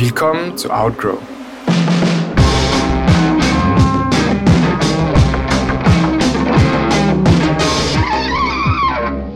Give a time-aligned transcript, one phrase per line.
[0.00, 1.18] Willkommen zu Outgrow.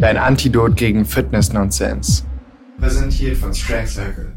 [0.01, 2.25] Dein Antidot gegen Fitness-Nonsense.
[2.79, 4.33] Präsentiert von Strength Circle.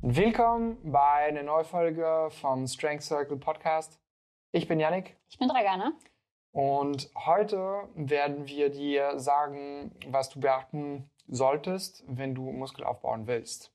[0.00, 3.98] Willkommen bei einer neuen Folge vom Strength Circle Podcast.
[4.52, 5.92] Ich bin Yannick Ich bin Dragana.
[6.52, 13.70] und heute werden wir dir sagen, was du beachten solltest, wenn du Muskel aufbauen willst.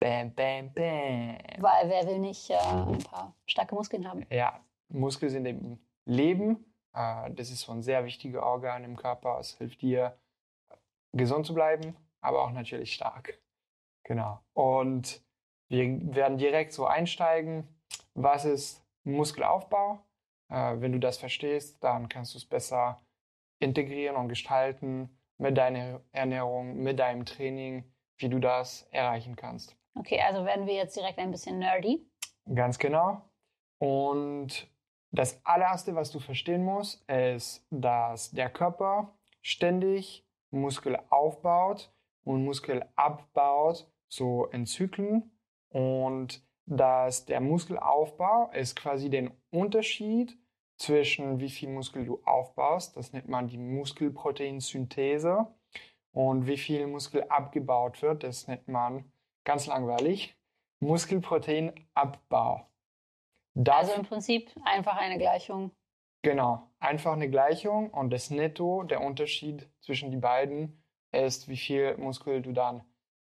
[0.00, 1.38] Bam, bam, bam.
[1.58, 4.26] Weil wer will nicht äh, ein paar starke Muskeln haben?
[4.30, 6.64] Ja, Muskeln sind im Leben.
[6.94, 9.38] Äh, Das ist so ein sehr wichtiger Organ im Körper.
[9.40, 10.18] Es hilft dir,
[11.12, 13.38] gesund zu bleiben, aber auch natürlich stark.
[14.04, 14.40] Genau.
[14.52, 15.22] Und
[15.68, 17.66] wir werden direkt so einsteigen.
[18.14, 20.00] Was ist Muskelaufbau?
[20.50, 23.00] Äh, Wenn du das verstehst, dann kannst du es besser
[23.60, 29.74] integrieren und gestalten mit deiner Ernährung, mit deinem Training, wie du das erreichen kannst.
[29.98, 32.06] Okay, also werden wir jetzt direkt ein bisschen nerdy.
[32.54, 33.22] Ganz genau.
[33.78, 34.70] Und
[35.10, 41.92] das allererste, was du verstehen musst, ist, dass der Körper ständig Muskel aufbaut
[42.24, 45.30] und Muskel abbaut, so in Zyklen.
[45.70, 50.36] Und dass der Muskelaufbau ist quasi den Unterschied
[50.78, 55.46] zwischen wie viel Muskel du aufbaust, das nennt man die Muskelproteinsynthese,
[56.12, 59.04] und wie viel Muskel abgebaut wird, das nennt man
[59.46, 60.36] ganz langweilig
[60.80, 62.68] Muskelproteinabbau.
[63.54, 65.70] Das, Also im Prinzip einfach eine Gleichung.
[66.22, 71.96] genau, einfach eine Gleichung und das Netto, der Unterschied zwischen die beiden, ist, wie viel
[71.96, 72.84] Muskel du dann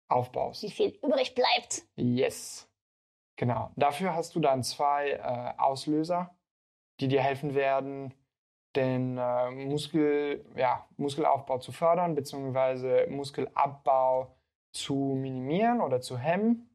[0.07, 0.63] aufbaust.
[0.63, 1.83] Wie viel übrig bleibt.
[1.95, 2.67] Yes.
[3.37, 3.71] Genau.
[3.75, 6.35] Dafür hast du dann zwei äh, Auslöser,
[6.99, 8.13] die dir helfen werden,
[8.75, 14.35] den äh, Muskel, ja, Muskelaufbau zu fördern, beziehungsweise Muskelabbau
[14.75, 16.69] zu minimieren oder zu hemmen.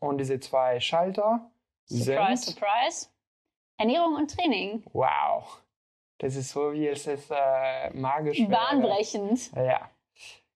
[0.00, 1.50] Und diese zwei Schalter
[1.86, 2.54] Surprise, sind.
[2.56, 3.08] surprise.
[3.78, 4.84] Ernährung und Training.
[4.92, 5.62] Wow.
[6.18, 8.50] Das ist so, wie es ist äh, magisch wäre.
[8.50, 9.52] Bahnbrechend.
[9.54, 9.90] Ja,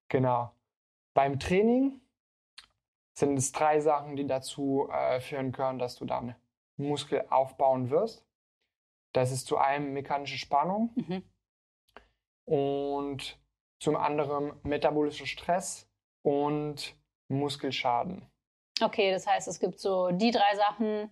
[0.08, 0.50] genau.
[1.14, 2.00] Beim Training
[3.14, 6.34] sind es drei Sachen, die dazu äh, führen können, dass du dann
[6.76, 8.24] Muskel aufbauen wirst.
[9.12, 11.22] Das ist zu einem mechanische Spannung Mhm.
[12.44, 13.38] und
[13.78, 15.88] zum anderen metabolischer Stress
[16.22, 16.96] und
[17.28, 18.26] Muskelschaden.
[18.80, 21.10] Okay, das heißt, es gibt so die drei Sachen,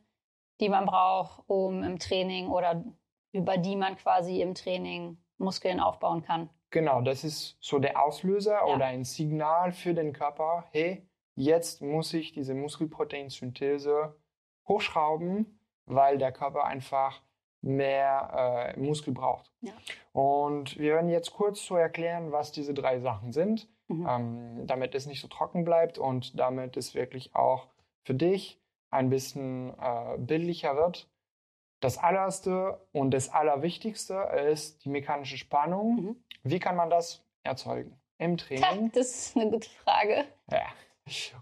[0.61, 2.85] die man braucht, um im Training oder
[3.33, 6.51] über die man quasi im Training Muskeln aufbauen kann.
[6.71, 8.65] Genau, das ist so der Auslöser Ja.
[8.65, 14.17] oder ein Signal für den Körper, hey, jetzt muss ich diese Muskelproteinsynthese
[14.69, 17.23] hochschrauben, weil der Körper einfach
[17.63, 19.51] mehr äh, Muskel braucht.
[19.61, 19.73] Ja.
[20.13, 24.07] Und wir werden jetzt kurz so erklären, was diese drei Sachen sind, Mhm.
[24.09, 27.67] ähm, damit es nicht so trocken bleibt und damit es wirklich auch
[28.05, 31.09] für dich ein bisschen äh, bildlicher wird.
[31.81, 34.15] Das allererste und das allerwichtigste
[34.51, 35.97] ist die mechanische Spannung.
[35.97, 36.17] Mhm.
[36.43, 37.99] Wie kann man das erzeugen?
[38.19, 38.93] Im Training.
[38.95, 40.25] das ist eine gute Frage.
[40.51, 40.67] Ja.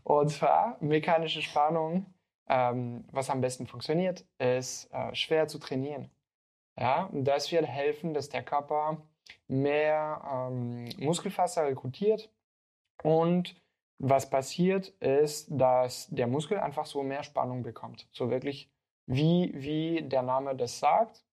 [0.05, 2.07] Und zwar mechanische Spannung,
[2.49, 6.11] ähm, was am besten funktioniert, ist äh, schwer zu trainieren.
[6.79, 9.03] Ja, das wird helfen, dass der Körper
[9.49, 12.31] mehr ähm, Muskelfaser rekrutiert.
[13.03, 13.57] Und
[13.99, 18.09] was passiert, ist, dass der Muskel einfach so mehr Spannung bekommt.
[18.13, 18.71] So wirklich,
[19.07, 21.25] wie, wie der Name das sagt.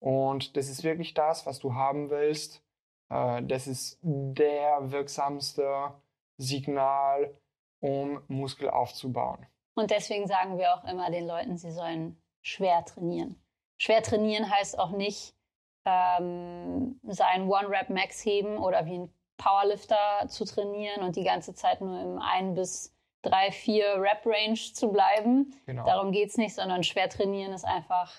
[0.00, 2.62] Und das ist wirklich das, was du haben willst.
[3.10, 5.92] Äh, das ist der wirksamste
[6.36, 7.36] Signal,
[7.80, 9.46] um Muskel aufzubauen.
[9.74, 13.40] Und deswegen sagen wir auch immer den Leuten, sie sollen schwer trainieren.
[13.80, 15.34] Schwer trainieren heißt auch nicht
[15.84, 21.98] ähm, sein One-Rap-Max heben oder wie ein Powerlifter zu trainieren und die ganze Zeit nur
[22.00, 25.54] im 1 bis 3, 4 Rap-Range zu bleiben.
[25.66, 25.86] Genau.
[25.86, 28.12] Darum geht es nicht, sondern schwer trainieren ist einfach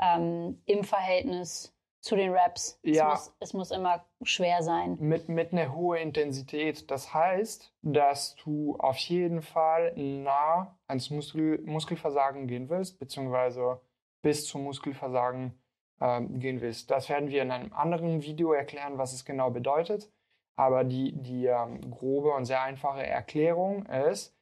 [0.00, 2.80] ähm, im Verhältnis zu den Raps.
[2.82, 3.12] Ja.
[3.12, 4.96] Es, muss, es muss immer schwer sein.
[5.00, 6.90] Mit, mit einer hohen Intensität.
[6.90, 13.80] Das heißt, dass du auf jeden Fall nah ans Muskel, Muskelversagen gehen willst, beziehungsweise
[14.22, 15.62] bis zum Muskelversagen
[16.00, 16.90] ähm, gehen willst.
[16.90, 20.10] Das werden wir in einem anderen Video erklären, was es genau bedeutet.
[20.56, 24.36] Aber die, die ähm, grobe und sehr einfache Erklärung ist,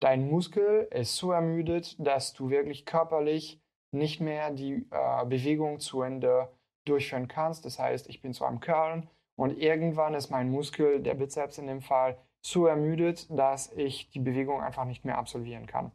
[0.00, 3.60] dein Muskel ist so ermüdet, dass du wirklich körperlich
[3.92, 6.48] nicht mehr die äh, Bewegung zu Ende
[6.84, 7.64] durchführen kannst.
[7.64, 11.66] Das heißt, ich bin so am Curlen und irgendwann ist mein Muskel, der Bizeps in
[11.66, 15.90] dem Fall, so ermüdet, dass ich die Bewegung einfach nicht mehr absolvieren kann.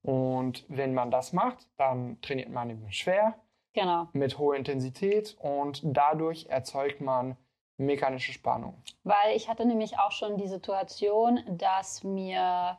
[0.00, 3.34] Und wenn man das macht, dann trainiert man eben schwer
[3.74, 4.08] Genau.
[4.12, 7.36] mit hoher Intensität und dadurch erzeugt man
[7.82, 8.82] mechanische Spannung.
[9.04, 12.78] Weil ich hatte nämlich auch schon die Situation, dass mir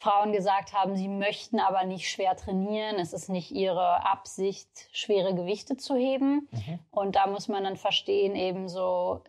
[0.00, 2.96] Frauen gesagt haben, sie möchten aber nicht schwer trainieren.
[2.96, 6.48] Es ist nicht ihre Absicht, schwere Gewichte zu heben.
[6.52, 6.78] Mhm.
[6.90, 9.22] Und da muss man dann verstehen, eben so,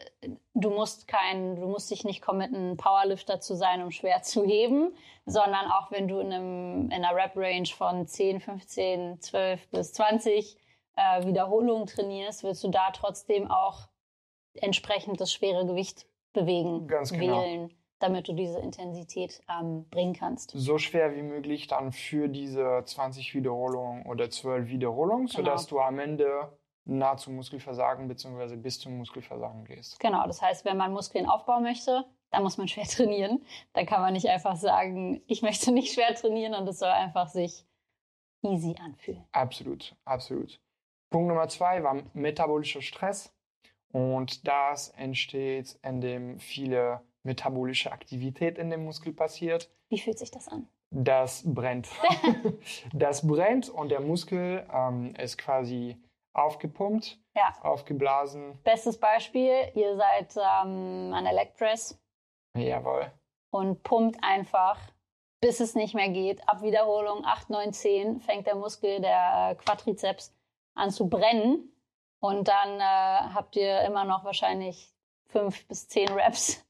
[0.53, 4.95] du musst kein, du musst dich nicht committen, Powerlifter zu sein, um schwer zu heben,
[5.25, 10.57] sondern auch wenn du in, einem, in einer Rap-Range von 10, 15, 12 bis 20
[10.95, 13.89] äh, Wiederholungen trainierst, willst du da trotzdem auch
[14.55, 17.41] entsprechend das schwere Gewicht bewegen, Ganz genau.
[17.41, 20.51] wählen, damit du diese Intensität ähm, bringen kannst.
[20.55, 25.37] so schwer wie möglich dann für diese 20 Wiederholungen oder 12 Wiederholungen, Genau.
[25.37, 28.55] sodass du am Ende nah zum Muskelversagen bzw.
[28.55, 29.99] bis zum Muskelversagen gehst.
[29.99, 33.45] Genau, das heißt, wenn man Muskeln aufbauen möchte, dann muss man schwer trainieren.
[33.73, 37.27] Da kann man nicht einfach sagen, ich möchte nicht schwer trainieren und es soll einfach
[37.27, 37.65] sich
[38.41, 39.23] easy anfühlen.
[39.33, 40.59] Absolut, absolut.
[41.11, 43.31] Punkt Nummer zwei war metabolischer Stress.
[43.91, 49.69] Und das entsteht, indem viele metabolische Aktivität in dem Muskel passiert.
[49.89, 50.67] Wie fühlt sich das an?
[50.93, 51.87] Das brennt.
[52.93, 55.97] das brennt und der Muskel ähm, ist quasi
[56.33, 57.53] aufgepumpt, Ja.
[57.61, 58.57] aufgeblasen.
[58.63, 61.97] Bestes Beispiel, ihr seid ähm, an der Leg Press
[62.57, 63.11] Jawohl.
[63.53, 64.77] und pumpt einfach,
[65.41, 66.47] bis es nicht mehr geht.
[66.47, 70.33] Ab Wiederholung 8, 9, 10 fängt der Muskel, der Quadrizeps,
[70.75, 71.70] an zu brennen.
[72.21, 74.93] Und dann äh, habt ihr immer noch wahrscheinlich
[75.27, 76.63] fünf bis zehn Reps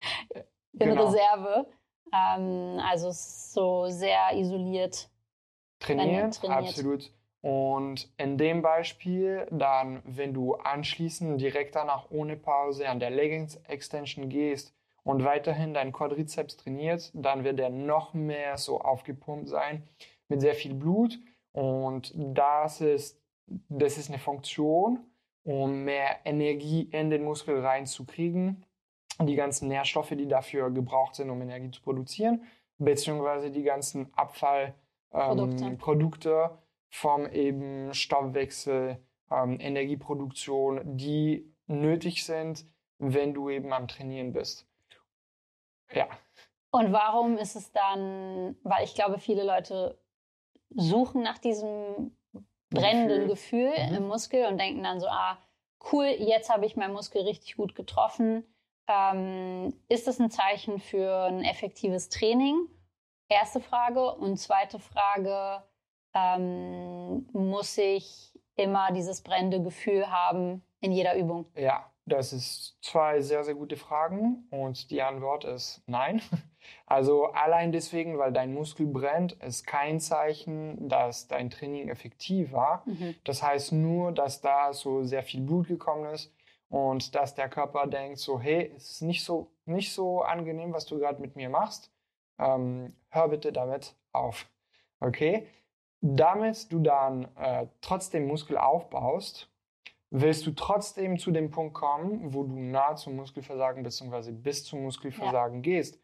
[0.34, 1.06] in Genau.
[1.06, 1.66] Reserve.
[2.12, 5.10] Ähm, also es ist so sehr isoliert.
[5.80, 6.68] Trainiert, trainiert.
[6.68, 7.10] absolut.
[7.40, 13.56] Und in dem Beispiel, dann, wenn du anschließend direkt danach ohne Pause an der Leggings
[13.68, 14.74] Extension gehst
[15.04, 19.88] und weiterhin deinen Quadrizeps trainierst, dann wird der noch mehr so aufgepumpt sein
[20.28, 21.18] mit sehr viel Blut.
[21.52, 23.17] Und das ist,
[23.68, 25.00] das ist eine Funktion,
[25.44, 28.64] um mehr Energie in den Muskel reinzukriegen.
[29.20, 32.44] Die ganzen Nährstoffe, die dafür gebraucht sind, um Energie zu produzieren,
[32.78, 34.74] beziehungsweise die ganzen Abfall
[35.10, 36.50] Produkte.
[36.52, 36.58] ähm,
[36.90, 38.98] vom eben Stoffwechsel,
[39.30, 42.66] ähm, Energieproduktion, die nötig sind,
[42.98, 44.66] wenn du eben am Trainieren bist.
[45.92, 46.08] Ja,
[46.70, 49.98] Und warum ist es dann, weil ich glaube, viele Leute
[50.70, 52.16] suchen nach diesem
[52.70, 53.94] brennenden Gefühl, Mhm.
[53.96, 55.38] im Muskel und denken dann so, ah,
[55.92, 58.44] cool, jetzt habe ich meinen Muskel richtig gut getroffen.
[58.88, 62.66] Ähm, ist das ein Zeichen für ein effektives Training?
[63.28, 64.14] Erste Frage.
[64.14, 65.62] Und zweite Frage,
[66.14, 71.46] ähm, muss ich immer dieses brennende Gefühl haben in jeder Übung?
[71.54, 76.22] ja, das ist zwei sehr, sehr gute Fragen und die Antwort ist nein.
[76.86, 82.82] Also allein deswegen, weil dein Muskel brennt, ist kein Zeichen, dass dein Training effektiv war.
[82.86, 83.14] Mhm.
[83.24, 86.32] Das heißt nur, dass da so sehr viel Blut gekommen ist
[86.68, 90.86] und dass der Körper denkt so, hey, es ist nicht so, nicht so angenehm, was
[90.86, 91.90] du gerade mit mir machst.
[92.38, 94.46] Ähm, hör bitte damit auf.
[95.00, 95.46] Okay?
[96.00, 99.50] Damit du dann äh, trotzdem Muskel aufbaust,
[100.10, 104.32] willst du trotzdem zu dem Punkt kommen, wo du nah zum Muskelversagen bzw.
[104.32, 105.98] bis zum Muskelversagen gehst.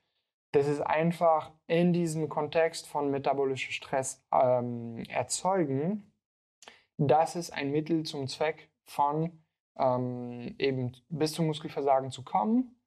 [0.55, 6.13] Das ist einfach in diesem Kontext von metabolischem Stress ähm, erzeugen.
[6.97, 9.43] Das ist ein Mittel zum Zweck von
[9.77, 12.81] ähm, eben bis zum Muskelversagen zu kommen.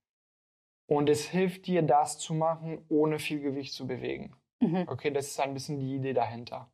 [0.85, 4.33] Und es hilft dir, das zu machen, ohne viel Gewicht zu bewegen.
[4.61, 4.85] Mhm.
[4.87, 6.71] Okay, das ist ein bisschen die Idee dahinter.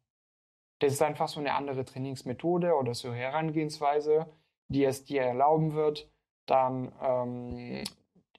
[0.78, 4.28] Das ist einfach so eine andere Trainingsmethode oder so Herangehensweise,
[4.68, 6.08] die es dir erlauben wird,
[6.46, 7.84] dann ähm,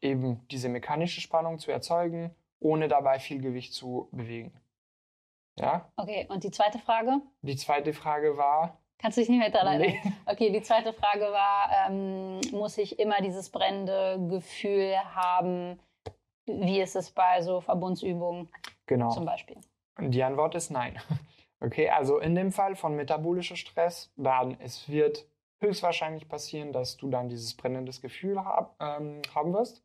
[0.00, 2.32] eben diese mechanische Spannung zu erzeugen,
[2.64, 4.52] ohne dabei viel Gewicht zu bewegen.
[5.58, 5.92] Ja?
[5.96, 7.20] Okay, und die zweite Frage?
[7.42, 10.00] Die zweite Frage war, Kannst du dich nicht mehr daran erinnern?
[10.04, 10.12] Nee.
[10.24, 15.78] Okay, die zweite Frage war, ähm, muss ich immer dieses brennende Gefühl haben?
[16.46, 18.48] Wie ist es bei so Verbundsübungen
[18.86, 19.10] genau.
[19.10, 19.58] zum Beispiel?
[19.98, 20.98] Und die Antwort ist nein.
[21.60, 25.24] Okay, also in dem Fall von metabolischer Stress, dann es wird
[25.60, 29.82] höchstwahrscheinlich passieren, dass du dann dieses brennendes Gefühl hab, ähm, haben wirst.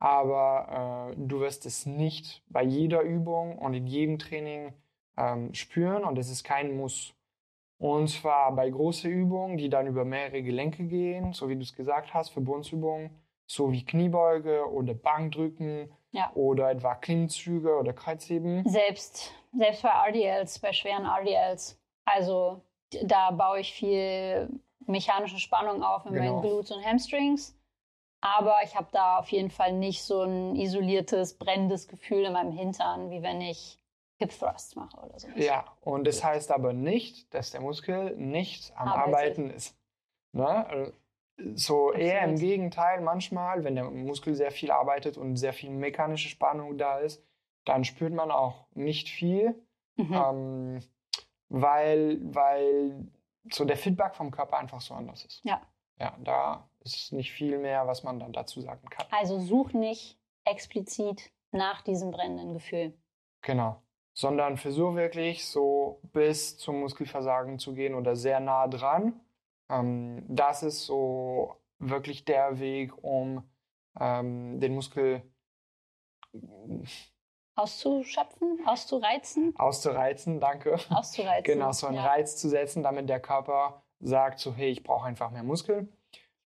[0.00, 4.72] Aber äh, du wirst es nicht bei jeder Übung und in jedem Training
[5.16, 7.14] ähm, spüren und es ist kein Muss.
[7.78, 11.74] Und zwar bei großen Übungen, die dann über mehrere Gelenke gehen, so wie du es
[11.74, 13.10] gesagt hast, Verbundsübungen,
[13.46, 16.30] so wie Kniebeuge oder Bankdrücken Ja.
[16.34, 18.66] oder etwa Klimmzüge oder Kreuzheben.
[18.68, 21.78] Selbst, selbst bei RDLs, bei schweren RDLs.
[22.04, 22.62] Also
[23.04, 24.48] da baue ich viel
[24.86, 26.24] mechanische Spannung auf in Genau.
[26.32, 27.56] meinen Glutes und Hamstrings.
[28.22, 32.52] Aber ich habe da auf jeden Fall nicht so ein isoliertes, brennendes Gefühl in meinem
[32.52, 33.78] Hintern, wie wenn ich
[34.18, 35.28] Hip Thrusts mache oder so.
[35.36, 39.14] Ja, und das heißt aber nicht, dass der Muskel nicht am Arbeitet.
[39.38, 39.74] Arbeiten ist.
[40.32, 40.92] Ne?
[41.54, 42.40] So eher im Absolut.
[42.40, 47.24] Gegenteil, manchmal, wenn der Muskel sehr viel arbeitet und sehr viel mechanische Spannung da ist,
[47.64, 49.54] dann spürt man auch nicht viel,
[49.96, 50.14] Mhm.
[50.14, 50.80] ähm,
[51.48, 53.06] weil, weil
[53.50, 55.42] so der Feedback vom Körper einfach so anders ist.
[55.44, 55.60] Ja.
[55.98, 59.06] Ja, da ist nicht viel mehr, was man dann dazu sagen kann.
[59.10, 62.94] Also such nicht explizit nach diesem brennenden Gefühl.
[63.42, 63.82] Genau.
[64.12, 69.20] Sondern versuch wirklich so bis zum Muskelversagen zu gehen oder sehr nah dran.
[69.68, 73.48] Ähm, das ist so wirklich der Weg, um
[73.98, 75.22] ähm, den Muskel
[77.56, 80.78] Auszuschöpfen, auszureizen, auszureizen, danke.
[80.90, 81.42] auszureizen.
[81.42, 82.06] Genau, so einen ja.
[82.06, 85.88] Reiz zu setzen, damit der Körper sagt so, hey, ich brauche einfach mehr Muskel.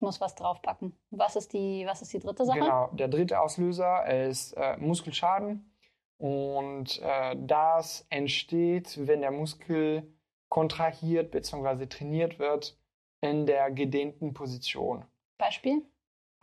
[0.03, 0.97] Muss was draufpacken.
[1.11, 2.59] Was ist die, was ist die dritte Sache?
[2.59, 5.71] Genau, der dritte Auslöser ist äh, Muskelschaden.
[6.17, 10.13] Und äh, das entsteht, wenn der Muskel
[10.49, 11.87] kontrahiert bzw.
[11.87, 12.77] trainiert wird
[13.21, 15.05] in der gedehnten Position.
[15.37, 15.81] Beispiel?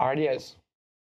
[0.00, 0.58] RDS.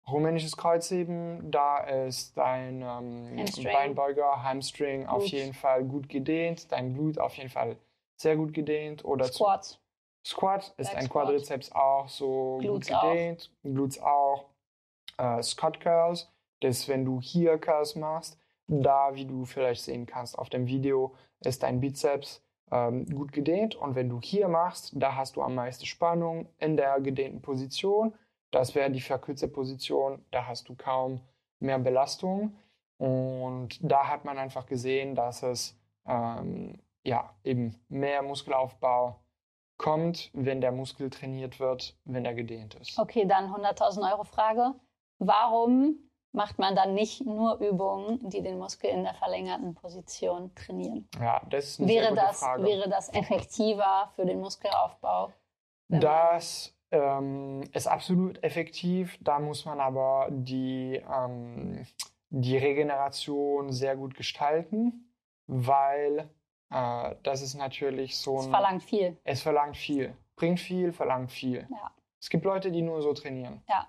[0.08, 3.44] Rumänisches Kreuzheben, da ist dein ähm.
[3.62, 5.32] Beinbeuger, Hamstring auf Gut.
[5.32, 7.76] jeden Fall gut gedehnt, dein Glut auf jeden Fall
[8.16, 9.04] sehr gut gedehnt.
[9.04, 9.78] Oder zu- Squats.
[10.28, 11.24] Squat ist Back ein Squat.
[11.24, 13.50] Quadrizeps auch so Glutes gut gedehnt.
[13.62, 14.50] Glutes auch.
[15.16, 16.30] Äh, Scott Curls,
[16.60, 21.14] das wenn du hier Curls machst, da wie du vielleicht sehen kannst auf dem Video,
[21.40, 25.54] ist dein Bizeps ähm, gut gedehnt und wenn du hier machst, da hast du am
[25.54, 28.14] meisten Spannung in der gedehnten Position.
[28.50, 31.22] Das wäre die verkürzte Position, da hast du kaum
[31.60, 32.54] mehr Belastung
[32.98, 39.16] und da hat man einfach gesehen, dass es ähm, ja eben mehr Muskelaufbau
[39.78, 42.98] kommt, wenn der Muskel trainiert wird, wenn er gedehnt ist.
[42.98, 44.74] Okay, dann 100.000 Euro Frage.
[45.18, 51.08] Warum macht man dann nicht nur Übungen, die den Muskel in der verlängerten Position trainieren?
[51.18, 52.64] Ja, das ist eine Wäre das, Frage.
[52.64, 55.32] wäre das effektiver für den Muskelaufbau?
[55.88, 59.18] Das ähm, ist absolut effektiv.
[59.22, 61.86] Da muss man aber die, ähm,
[62.30, 65.14] die Regeneration sehr gut gestalten,
[65.46, 66.28] weil
[66.70, 68.50] äh, das ist natürlich so ein.
[68.50, 69.16] verlangt viel.
[69.24, 70.14] es verlangt viel.
[70.36, 71.66] Bringt viel, verlangt viel.
[71.70, 71.90] Ja.
[72.20, 73.62] Es gibt Leute, die nur so trainieren.
[73.68, 73.86] Ja.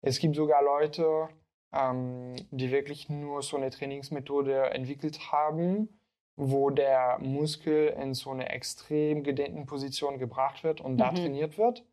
[0.00, 1.28] Es gibt sogar Leute,
[1.72, 5.88] ähm, die wirklich nur so eine Trainingsmethode entwickelt haben,
[6.36, 11.16] wo der Muskel in so eine extrem gedehnten Position gebracht wird und da Mhm.
[11.16, 11.84] trainiert wird.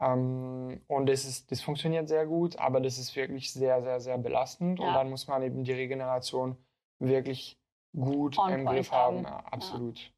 [0.00, 4.18] Ähm, und das, ist, das funktioniert sehr gut, aber das ist wirklich sehr, sehr, sehr
[4.18, 4.80] belastend.
[4.80, 4.94] Und Ja.
[4.94, 6.56] dann muss man eben die Regeneration
[6.98, 7.58] wirklich
[7.94, 9.16] gut On im Griff haben.
[9.18, 9.24] haben.
[9.24, 10.12] Ja, absolut.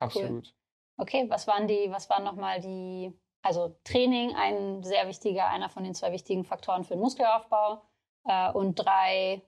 [0.00, 0.54] Absolut.
[0.98, 5.84] Okay, was waren die, was waren nochmal die, also Training, ein sehr wichtiger, einer von
[5.84, 7.82] den zwei wichtigen Faktoren für den Muskelaufbau
[8.24, 9.42] äh, und drei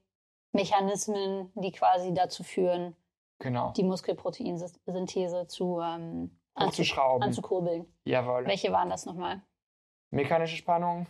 [0.53, 2.97] Mechanismen, die quasi dazu führen,
[3.39, 3.73] Genau.
[3.73, 7.23] die Muskelproteinsynthese zu ähm, anzu Hochzuschrauben.
[7.25, 7.93] anzukurbeln.
[8.05, 8.47] Jawohl.
[8.47, 9.43] Welche waren das nochmal?
[10.11, 11.07] mechanische Spannung,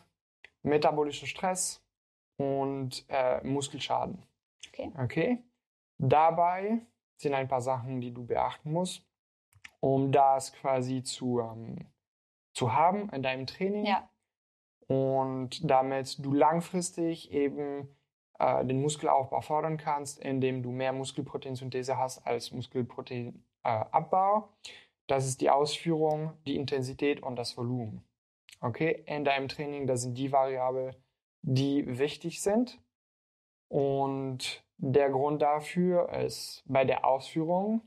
[0.62, 1.84] metabolischer Stress
[2.38, 4.24] und äh, Muskelschaden.
[4.68, 4.92] Okay.
[5.02, 5.44] Okay.
[6.02, 6.80] Dabei
[7.16, 9.06] sind ein paar Sachen, die du beachten musst,
[9.78, 11.86] um das quasi zu, ähm,
[12.54, 13.86] zu haben in deinem Training.
[13.86, 14.10] Ja.
[14.88, 17.88] Und damit du langfristig eben
[18.40, 24.38] äh, den Muskelaufbau fordern kannst, indem du mehr Muskelproteinsynthese hast als Muskelproteinabbau.
[24.38, 24.70] Äh,
[25.06, 28.04] das ist die Ausführung, die Intensität und das Volumen.
[28.60, 30.96] Okay, in deinem Training, das sind die Variablen,
[31.42, 32.80] die wichtig sind.
[33.68, 37.82] Und der Grund dafür ist bei der Ausführung,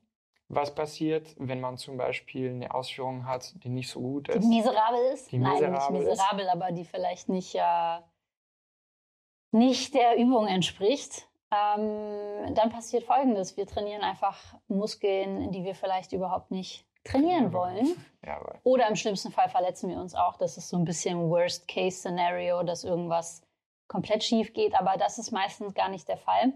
[0.48, 4.46] was passiert, wenn man zum Beispiel eine Ausführung hat, die nicht so gut Die ist.
[4.46, 5.32] miserabel ist?
[5.32, 6.10] Die Nein, miserabel nicht ist.
[6.12, 8.00] miserabel, aber die vielleicht nicht, äh,
[9.52, 11.28] nicht der Übung entspricht.
[11.52, 13.58] Ähm, dann passiert Folgendes.
[13.58, 17.96] Wir trainieren einfach Muskeln, die wir vielleicht überhaupt nicht trainieren wollen.
[18.26, 18.60] Jawohl.
[18.64, 20.38] Oder im schlimmsten Fall verletzen wir uns auch.
[20.38, 23.42] Das ist so ein bisschen Worst-Case-Szenario, dass irgendwas
[23.88, 24.74] komplett schief geht.
[24.76, 26.54] Aber das ist meistens gar nicht der Fall.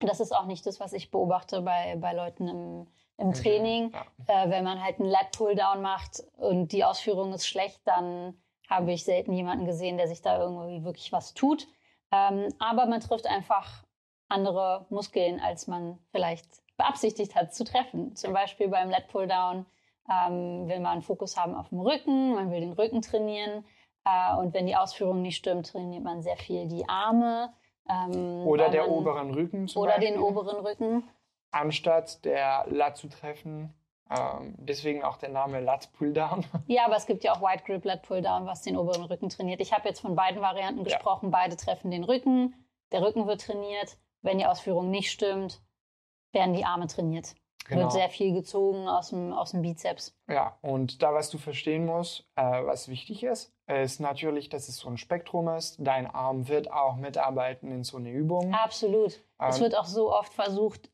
[0.00, 2.86] Das ist auch nicht das, was ich beobachte bei, bei Leuten im,
[3.18, 3.92] im Training.
[3.92, 4.44] Ja.
[4.44, 9.04] Äh, wenn man halt einen Lat-Pull-Down macht und die Ausführung ist schlecht, dann habe ich
[9.04, 11.66] selten jemanden gesehen, der sich da irgendwie wirklich was tut.
[12.12, 13.84] Ähm, aber man trifft einfach
[14.28, 18.16] andere Muskeln, als man vielleicht beabsichtigt hat zu treffen.
[18.16, 19.66] Zum Beispiel beim Lat-Pull-Down
[20.08, 23.64] ähm, will man Fokus haben auf dem Rücken, man will den Rücken trainieren.
[24.04, 27.52] Äh, und wenn die Ausführung nicht stimmt, trainiert man sehr viel die Arme.
[27.90, 30.12] Ähm, Oder der man, oberen Rücken zum Oder Beispiel.
[30.12, 31.02] den oberen Rücken.
[31.50, 33.74] Anstatt der Lat zu treffen.
[34.10, 36.44] Ähm, deswegen auch der Name Lat Pulldown.
[36.66, 39.28] Ja, aber es gibt ja auch Wide Grip Lat Pull Down, was den oberen Rücken
[39.28, 39.60] trainiert.
[39.60, 40.96] Ich habe jetzt von beiden Varianten Ja.
[40.96, 41.30] gesprochen.
[41.30, 42.54] Beide treffen den Rücken.
[42.92, 43.98] Der Rücken wird trainiert.
[44.22, 45.62] Wenn die Ausführung nicht stimmt,
[46.32, 47.34] werden die Arme trainiert.
[47.66, 47.82] Genau.
[47.82, 50.16] Wird sehr viel gezogen aus dem, aus dem Bizeps.
[50.28, 54.78] Ja, und da, was du verstehen musst, äh, was wichtig ist, ist natürlich, dass es
[54.78, 55.76] so ein Spektrum ist.
[55.78, 58.52] Dein Arm wird auch mitarbeiten in so eine Übung.
[58.52, 59.20] Absolut.
[59.38, 60.90] es Ähm, wird auch so oft versucht,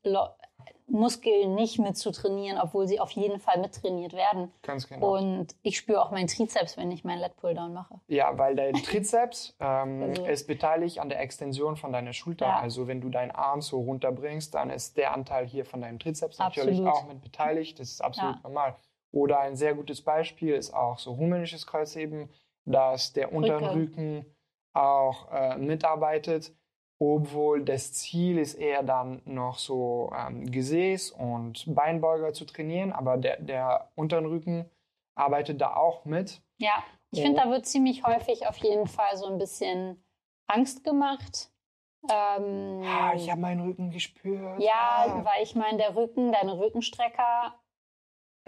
[0.89, 4.51] Muskeln nicht mitzutrainieren, obwohl sie auf jeden Fall mittrainiert werden.
[4.61, 5.17] Ganz genau.
[5.17, 7.99] Und ich spüre auch meinen Trizeps, wenn ich meinen Lat Pulldown mache.
[8.07, 12.45] Ja, weil dein Trizeps ähm, Also- ist beteiligt an der Extension von deiner Schulter.
[12.47, 12.59] Ja.
[12.59, 16.39] Also wenn du deinen Arm so runterbringst, dann ist der Anteil hier von deinem Trizeps
[16.39, 16.93] natürlich Absolut.
[16.93, 17.79] auch mit beteiligt.
[17.79, 18.41] Das ist absolut Ja.
[18.43, 18.75] normal.
[19.11, 22.29] Oder ein sehr gutes Beispiel ist auch so rumänisches Kreuzheben,
[22.65, 24.17] dass der untere Rücken.
[24.19, 24.25] Rücken
[24.73, 26.53] auch äh, mitarbeitet,
[26.99, 33.17] obwohl das Ziel ist eher dann noch so ähm, Gesäß und Beinbeuger zu trainieren, aber
[33.17, 34.69] der, der untere Rücken
[35.15, 36.41] arbeitet da auch mit.
[36.59, 40.03] Ja, ich finde, da wird ziemlich häufig auf jeden Fall so ein bisschen
[40.47, 41.51] Angst gemacht.
[42.09, 44.59] Ähm, Ah, ich habe meinen Rücken gespürt.
[44.61, 45.25] Ja, Ah.
[45.25, 47.59] weil ich meine, der Rücken, deine Rückenstrecker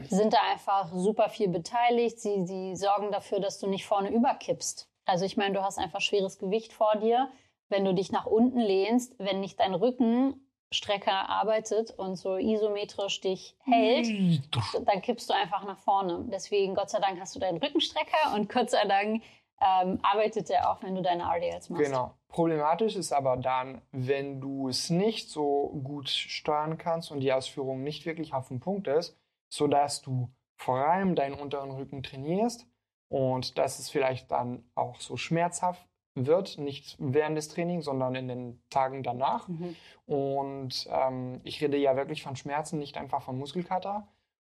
[0.01, 2.19] sind da einfach super viel beteiligt.
[2.19, 4.89] Sie, sie sorgen dafür, dass du nicht vorne überkippst.
[5.05, 7.29] Also ich meine, du hast einfach schweres Gewicht vor dir.
[7.69, 13.55] Wenn du dich nach unten lehnst, wenn nicht dein Rückenstrecker arbeitet und so isometrisch dich
[13.63, 14.41] hält,
[14.85, 16.25] dann kippst du einfach nach vorne.
[16.31, 19.23] Deswegen, Gott sei Dank, hast du deinen Rückenstrecker und Gott sei Dank
[19.61, 21.85] ähm, arbeitet der auch, wenn du deine RDLs machst.
[21.85, 22.15] Genau.
[22.29, 27.83] Problematisch ist aber dann, wenn du es nicht so gut steuern kannst und die Ausführung
[27.83, 29.17] nicht wirklich auf den Punkt ist,
[29.49, 32.67] sodass du vor allem deinen unteren Rücken trainierst
[33.09, 35.88] und dass es vielleicht dann auch so schmerzhaft
[36.25, 39.47] wird, nicht während des Trainings, sondern in den Tagen danach.
[39.47, 39.75] Mhm.
[40.05, 44.07] Und ähm, ich rede ja wirklich von Schmerzen, nicht einfach von Muskelkater.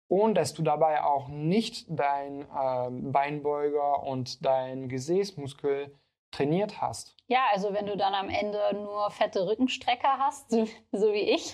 [0.07, 5.93] Und dass du dabei auch nicht dein ähm, Beinbeuger und dein Gesäßmuskel
[6.31, 7.15] trainiert hast.
[7.27, 11.53] Ja, also wenn du dann am Ende nur fette Rückenstrecker hast, so, so wie ich.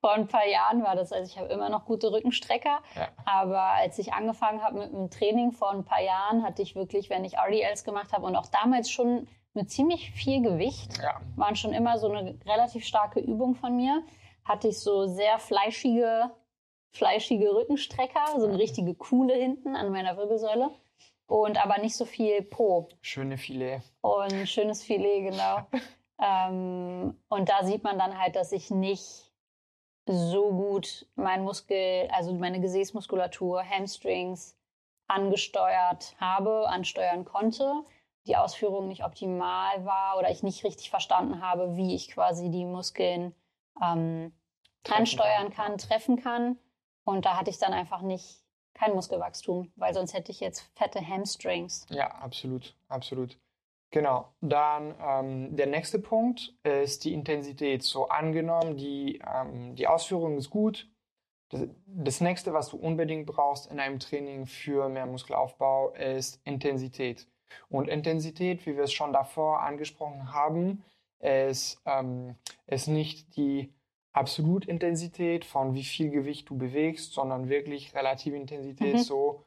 [0.00, 2.80] Vor ein paar Jahren war das, also ich habe immer noch gute Rückenstrecker.
[2.94, 3.08] Ja.
[3.24, 7.10] Aber als ich angefangen habe mit dem Training vor ein paar Jahren, hatte ich wirklich,
[7.10, 11.56] wenn ich RDLs gemacht habe und auch damals schon mit ziemlich viel Gewicht, Ja, waren
[11.56, 14.04] schon immer so eine relativ starke Übung von mir,
[14.44, 16.30] hatte ich so sehr fleischige,
[16.92, 20.70] fleischige Rückenstrecker, so eine richtige Kuhle hinten an meiner Wirbelsäule
[21.26, 22.88] und aber nicht so viel Po.
[23.02, 23.80] schöne Filet.
[24.00, 25.66] Und schönes Filet, genau.
[26.22, 29.27] ähm, und da sieht man dann halt, dass ich nicht
[30.08, 34.56] so gut mein Muskel, also meine Gesäßmuskulatur, Hamstrings
[35.06, 37.84] angesteuert habe, ansteuern konnte.
[38.26, 42.64] Die Ausführung nicht optimal war oder ich nicht richtig verstanden habe, wie ich quasi die
[42.64, 43.34] Muskeln
[43.82, 44.32] ähm,
[44.90, 45.68] ansteuern kann.
[45.68, 46.58] kann, treffen kann.
[47.04, 48.42] Und da hatte ich dann einfach nicht
[48.74, 51.86] kein Muskelwachstum, weil sonst hätte ich jetzt fette Hamstrings.
[51.90, 53.38] Ja, absolut, absolut.
[53.90, 54.32] Genau.
[54.40, 57.82] Dann ähm, der nächste Punkt ist die Intensität.
[57.82, 60.90] So angenommen, die, ähm, die Ausführung ist gut.
[61.50, 67.26] Das, das nächste, was du unbedingt brauchst in einem Training für mehr Muskelaufbau, ist Intensität.
[67.70, 70.84] Und Intensität, wie wir es schon davor angesprochen haben,
[71.20, 72.34] ist, ähm,
[72.66, 73.72] ist nicht die
[74.12, 78.98] Absolutintensität von wie viel Gewicht du bewegst, sondern wirklich relative Intensität, Mhm.
[78.98, 79.44] so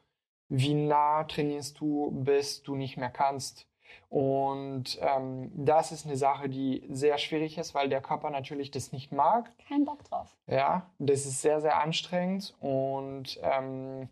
[0.48, 3.68] wie nah trainierst du, bis du nicht mehr kannst.
[4.08, 8.92] Und ähm, das ist eine Sache, die sehr schwierig ist, weil der Körper natürlich das
[8.92, 9.50] nicht mag.
[9.68, 10.36] Kein Bock drauf.
[10.46, 14.08] Ja, das ist sehr, sehr anstrengend und ähm,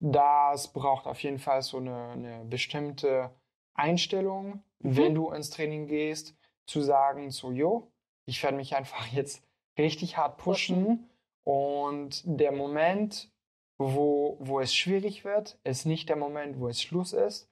[0.00, 3.30] das braucht auf jeden Fall so eine, eine bestimmte
[3.74, 4.96] Einstellung, Mhm.
[4.96, 7.90] wenn du ins Training gehst, zu sagen, so, jo,
[8.26, 9.42] ich werde mich einfach jetzt
[9.78, 11.08] richtig hart pushen
[11.42, 13.30] und der Moment,
[13.78, 17.48] wo, wo es schwierig wird, ist nicht der Moment, wo es Schluss ist,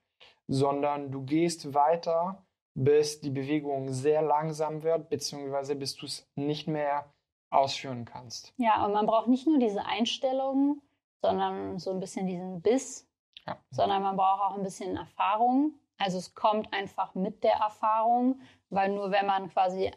[0.49, 6.69] sondern du gehst weiter, bis die Bewegung sehr langsam wird, beziehungsweise bis du es nicht
[6.69, 7.13] mehr
[7.51, 8.55] ausführen kannst.
[8.57, 10.81] Ja, und man braucht nicht nur diese Einstellung,
[11.21, 13.07] sondern so ein bisschen diesen Biss,
[13.47, 13.59] Ja.
[13.71, 15.75] sondern man braucht auch ein bisschen Erfahrung.
[15.99, 19.93] Also es kommt einfach mit der Erfahrung, weil nur wenn man quasi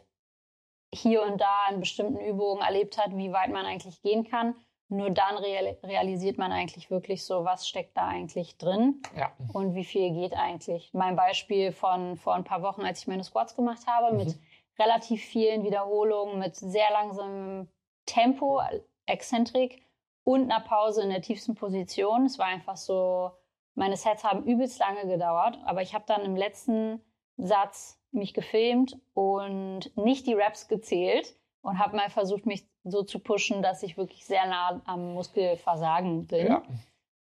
[0.94, 4.54] hier und da in bestimmten Übungen erlebt hat, wie weit man eigentlich gehen kann,
[4.88, 9.74] nur dann real realisiert man eigentlich wirklich so, was steckt da eigentlich drin Ja, und
[9.74, 10.90] wie viel geht eigentlich.
[10.92, 14.18] Mein Beispiel von vor ein paar Wochen, als ich meine Squats gemacht habe, Mhm.
[14.18, 14.38] mit
[14.78, 17.68] relativ vielen Wiederholungen, mit sehr langsamem
[18.04, 18.60] Tempo,
[19.06, 19.82] Exzentrik
[20.24, 22.26] und einer Pause in der tiefsten Position.
[22.26, 23.30] Es war einfach so,
[23.74, 27.00] meine Sets haben übelst lange gedauert, aber ich habe dann im letzten
[27.36, 33.18] Satz mich gefilmt und nicht die Reps gezählt und habe mal versucht, mich so zu
[33.18, 36.62] pushen, dass ich wirklich sehr nah am Muskelversagen bin ja.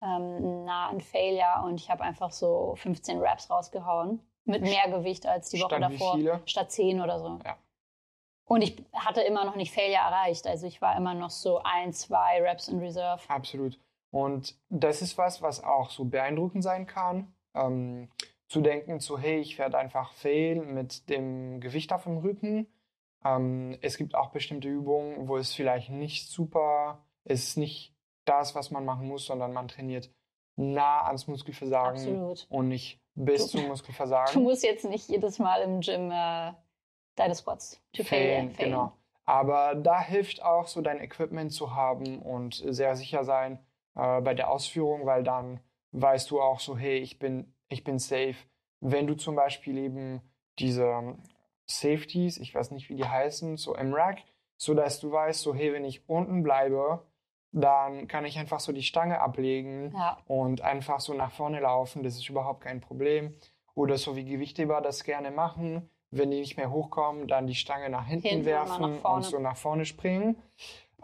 [0.01, 4.21] ähm, nah an Failure und ich habe einfach so 15 Raps rausgehauen.
[4.47, 6.19] Mit mehr Gewicht als die Woche davor.
[6.45, 7.39] Statt 10 oder so.
[7.43, 7.57] Ja.
[8.47, 10.45] Und ich hatte immer noch nicht Failure erreicht.
[10.45, 13.23] Also ich war immer noch so ein, zwei Reps in Reserve.
[13.27, 13.79] Absolut.
[14.11, 17.33] Und das ist was, was auch so beeindruckend sein kann.
[17.55, 18.09] Ähm,
[18.47, 22.67] zu denken, so hey, ich werde einfach fail mit dem Gewicht auf dem Rücken.
[23.23, 28.71] Ähm, es gibt auch bestimmte Übungen, wo es vielleicht nicht super, ist nicht das, was
[28.71, 30.11] man machen muss, sondern man trainiert
[30.57, 32.47] nah ans Muskelversagen Absolut.
[32.49, 34.33] und nicht bis Du- zum Muskelversagen.
[34.33, 36.53] Du musst jetzt nicht jedes Mal im Gym äh,
[37.15, 38.71] deine Squats to Failen, failen.
[38.71, 38.93] genau.
[39.25, 43.59] Aber da hilft auch so dein Equipment zu haben und sehr sicher sein
[43.95, 45.59] äh, bei der Ausführung, weil dann
[45.91, 48.35] weißt du auch so, hey, ich bin, ich bin safe.
[48.81, 50.21] Wenn du zum Beispiel eben
[50.59, 51.15] diese
[51.67, 54.19] Safeties, ich weiß nicht, wie die heißen, so im Rack,
[54.57, 57.05] so dass du weißt, so, hey, wenn ich unten bleibe,
[57.51, 62.03] dann kann ich einfach so die Stange ablegen Ja, und einfach so nach vorne laufen,
[62.03, 63.33] das ist überhaupt kein Problem.
[63.73, 67.89] Oder so wie Gewichtheber das gerne machen, wenn die nicht mehr hochkommen, dann die Stange
[67.89, 70.37] nach hinten, Hinten, werfen nach und so nach vorne springen.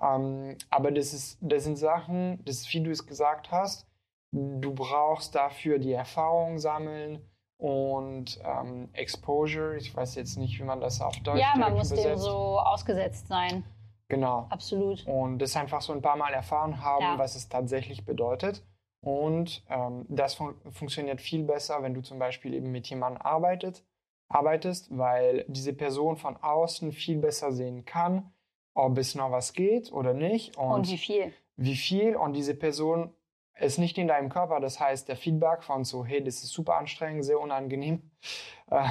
[0.02, 3.88] Ähm, aber das, ist, das sind Sachen, das wie du es gesagt hast,
[4.32, 7.21] du brauchst dafür die Erfahrung sammeln
[7.62, 9.78] und ähm, Exposure.
[9.78, 12.24] Ich weiß jetzt nicht, wie man das auf Deutsch ja man muss dem übersetzt.
[12.24, 13.63] so ausgesetzt sein.
[14.10, 14.47] Genau.
[14.50, 15.06] Absolut.
[15.08, 17.17] Und das einfach so ein paar Mal erfahren haben, Ja.
[17.19, 18.63] was es tatsächlich bedeutet.
[19.04, 23.84] Und ähm, das fun funktioniert viel besser, wenn du zum Beispiel eben mit jemandem arbeitet,
[24.28, 28.32] arbeitest, weil diese Person von außen viel besser sehen kann,
[28.74, 31.34] ob es noch was geht oder nicht und, Und, wie viel?
[31.58, 32.15] wie viel.
[32.15, 33.13] Und diese Person
[33.62, 34.60] ist nicht in deinem Körper.
[34.60, 38.02] Das heißt, der Feedback von so, hey, das ist super anstrengend, sehr unangenehm,
[38.69, 38.84] äh,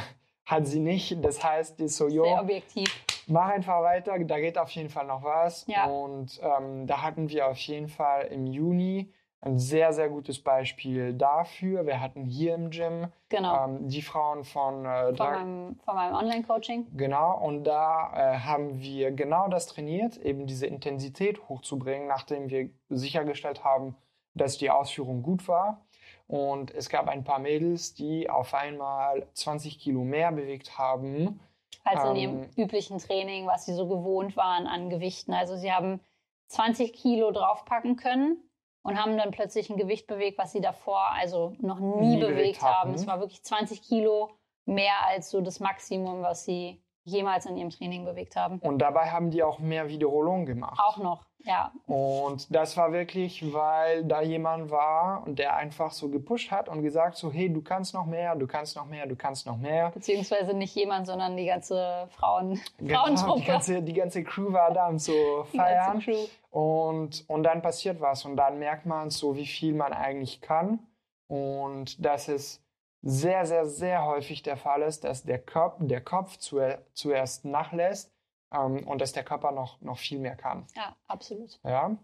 [0.47, 1.25] hat sie nicht.
[1.25, 2.89] Das heißt, die ist so, jo, Sehr objektiv.
[3.29, 5.65] mach einfach weiter, da geht auf jeden Fall noch was.
[5.69, 5.85] Ja.
[5.87, 11.15] Und ähm, da hatten wir auf jeden Fall im Juni ein sehr, sehr gutes Beispiel
[11.15, 11.87] dafür.
[11.87, 13.65] Wir hatten hier im Gym Genau.
[13.65, 16.89] ähm, die Frauen von äh, von Drag meinem, meinem Online-Coaching.
[16.97, 22.69] Genau, und da äh, haben wir genau das trainiert, eben diese Intensität hochzubringen, nachdem wir
[22.91, 23.97] sichergestellt haben,
[24.41, 25.85] dass die Ausführung gut war.
[26.27, 31.41] Und es gab ein paar Mädels, die auf einmal 20 Kilo mehr bewegt haben.
[31.85, 35.33] als in Ähm, ihrem üblichen Training, was sie so gewohnt waren an Gewichten.
[35.33, 36.01] Also sie haben
[36.49, 38.39] 20 Kilo draufpacken können
[38.83, 42.37] und haben dann plötzlich ein Gewicht bewegt, was sie davor also noch nie, Nie bewegt,
[42.37, 42.95] bewegt haben.
[42.95, 44.31] Es war wirklich 20 Kilo
[44.67, 48.59] mehr als so das Maximum, was sie jemals in ihrem Training bewegt haben.
[48.61, 50.81] Und dabei haben die auch mehr Wiederholungen gemacht.
[50.85, 51.73] Auch noch, ja.
[51.87, 56.83] Und das war wirklich, weil da jemand war und der einfach so gepusht hat und
[56.83, 59.91] gesagt so, hey, du kannst noch mehr, du kannst noch mehr, du kannst noch mehr.
[59.91, 63.41] Beziehungsweise nicht jemand, sondern die ganze Frauen, Genau, Frauentruppe.
[63.41, 66.03] die ganze, die ganze Crew war da und so feiern.
[66.51, 70.81] Und, und dann passiert was und dann merkt man so, wie viel man eigentlich kann.
[71.29, 72.63] Und dass es
[73.03, 78.13] sehr, sehr, sehr häufig der Fall ist, dass der Kopf, der Kopf zuer, zuerst nachlässt
[78.53, 80.67] ähm, und dass der Körper noch, noch viel mehr kann.
[80.77, 81.59] Ja, absolut.
[81.65, 81.97] Ja.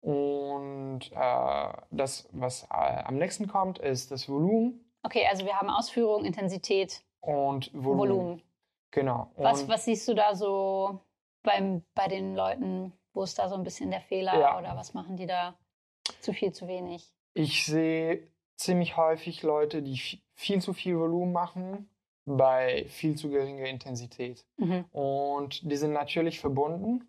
[0.00, 5.68] Und äh, das, was äh, am nächsten kommt, ist das Volumen Okay, also wir haben
[5.68, 7.98] Ausführung, Intensität, und Volumen.
[7.98, 8.42] Volumen.
[8.90, 9.30] Genau.
[9.36, 11.00] Was, Und- was siehst du da so
[11.42, 12.92] beim, bei den Leuten?
[13.12, 14.58] Wo ist da so ein bisschen der Fehler Ja.
[14.58, 15.58] oder was machen die da
[16.20, 17.12] zu viel, zu wenig?
[17.34, 18.26] Ich sehe
[18.56, 19.98] ziemlich häufig Leute, die
[20.34, 21.90] viel zu viel Volumen machen
[22.26, 24.44] bei viel zu geringer Intensität.
[24.56, 24.84] Mhm.
[24.92, 27.04] Und die sind natürlich verbunden,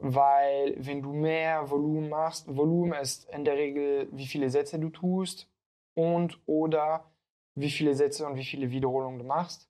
[0.00, 4.90] weil wenn du mehr Volumen machst, Volumen ist in der Regel, wie viele Sätze du
[4.90, 5.48] tust
[5.94, 7.10] und oder
[7.54, 9.68] wie viele Sätze und wie viele Wiederholungen du machst.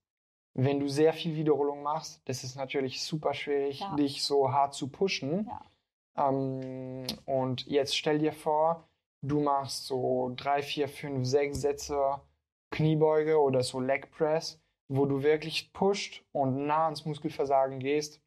[0.55, 3.95] Wenn du sehr viel Wiederholung machst, das ist natürlich super schwierig, Ja.
[3.97, 5.49] dich so hart zu pushen.
[6.17, 8.88] Ähm, und jetzt stell dir vor,
[9.23, 12.21] du machst so drei, vier, fünf, sechs Sätze
[12.71, 18.20] Kniebeuge oder so Leg Press, wo du wirklich pusht und nah ans Muskelversagen gehst.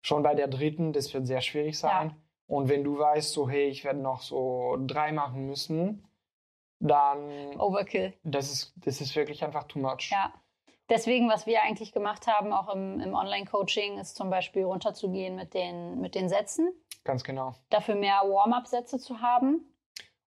[0.00, 2.16] Schon bei der dritten, das wird sehr schwierig sein.
[2.46, 6.06] Und wenn du weißt, so, hey, ich werde noch so drei machen müssen,
[6.80, 8.12] dann Overkill.
[8.24, 10.10] das ist, das ist wirklich einfach too much.
[10.10, 10.32] Ja.
[10.88, 15.54] Deswegen, was wir eigentlich gemacht haben, auch im, im Online-Coaching, ist zum Beispiel runterzugehen mit
[15.54, 16.72] den, mit den Sätzen,
[17.04, 17.54] Ganz genau.
[17.70, 19.64] dafür mehr Warm-up-Sätze zu haben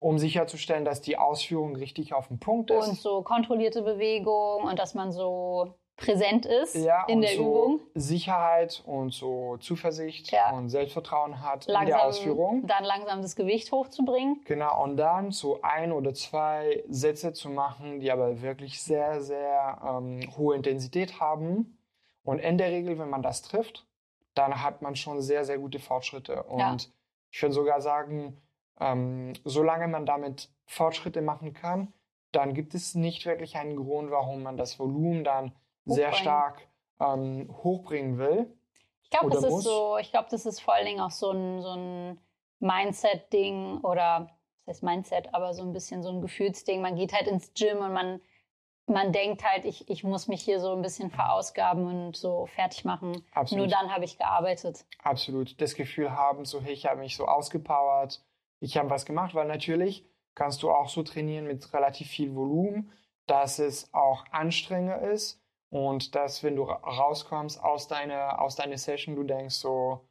[0.04, 2.88] Um sicherzustellen, dass die Ausführung richtig auf dem Punkt ist.
[2.90, 7.42] und so kontrollierte Bewegung und dass man so präsent ist ja, in und der so
[7.44, 7.80] Übung.
[7.94, 10.52] Sicherheit und so Zuversicht Ja.
[10.52, 12.68] und Selbstvertrauen hat in der Langsam, Ausführung.
[12.68, 14.42] dann langsam das Gewicht hochzubringen.
[14.46, 19.80] Genau, und dann so ein oder zwei Sätze zu machen, die aber wirklich sehr, sehr
[19.88, 21.78] ähm, hohe Intensität haben.
[22.26, 23.86] Und in der Regel, wenn man das trifft,
[24.34, 26.44] dann hat man schon sehr, sehr gute Fortschritte.
[26.44, 26.76] Und Ja.
[27.32, 28.36] ich würde sogar sagen,
[28.80, 31.94] ähm, solange man damit Fortschritte machen kann,
[32.32, 35.54] dann gibt es nicht wirklich einen Grund, warum man das Volumen dann
[35.86, 36.22] sehr Hochbringen.
[36.22, 36.68] stark
[37.00, 38.52] ähm, hochbringen will.
[39.10, 39.64] glaube, Oder das ist muss?
[39.64, 42.20] so, ich glaube, das ist vor allen Dingen auch so ein, so ein
[42.60, 44.30] Mindset-Ding oder
[44.66, 46.82] das heißt Mindset, aber so ein bisschen so ein Gefühlsding.
[46.82, 48.22] Man geht halt ins Gym und man,
[48.88, 52.86] man denkt halt, ich, ich muss mich hier so ein bisschen verausgaben und so fertig
[52.86, 53.24] machen.
[53.34, 53.66] Absolut.
[53.66, 54.86] Nur dann habe ich gearbeitet.
[55.04, 58.24] absolut das Gefühl haben, so hey, ich habe mich so ausgepowert,
[58.64, 62.92] ich habe was gemacht, weil natürlich kannst du auch so trainieren mit relativ viel Volumen,
[63.28, 68.78] dass es auch anstrengender ist und dass wenn du ra- rauskommst aus deiner aus deiner
[68.78, 70.08] Session, du denkst so,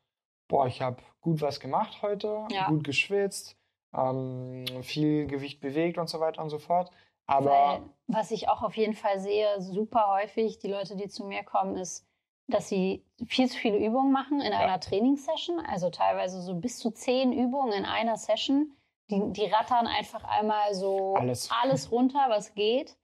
[0.49, 2.69] boah, ich habe gut was gemacht heute, Ja.
[2.69, 3.57] gut geschwitzt,
[3.95, 6.91] ähm, viel Gewicht bewegt und so weiter und so fort.
[7.27, 11.25] Aber Weil, was ich auch auf jeden Fall sehe, super häufig, die Leute, die zu
[11.25, 12.07] mir kommen, ist,
[12.49, 15.61] dass sie viel zu viele Übungen machen in einer Trainingssession.
[15.61, 18.77] Also teilweise so bis zu zehn Übungen in einer Session.
[19.11, 21.51] Die, die rattern einfach einmal so Alles.
[21.63, 22.97] alles runter, was geht.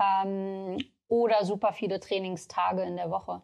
[0.00, 0.76] Ähm,
[1.08, 3.42] oder super viele Trainingstage in der Woche.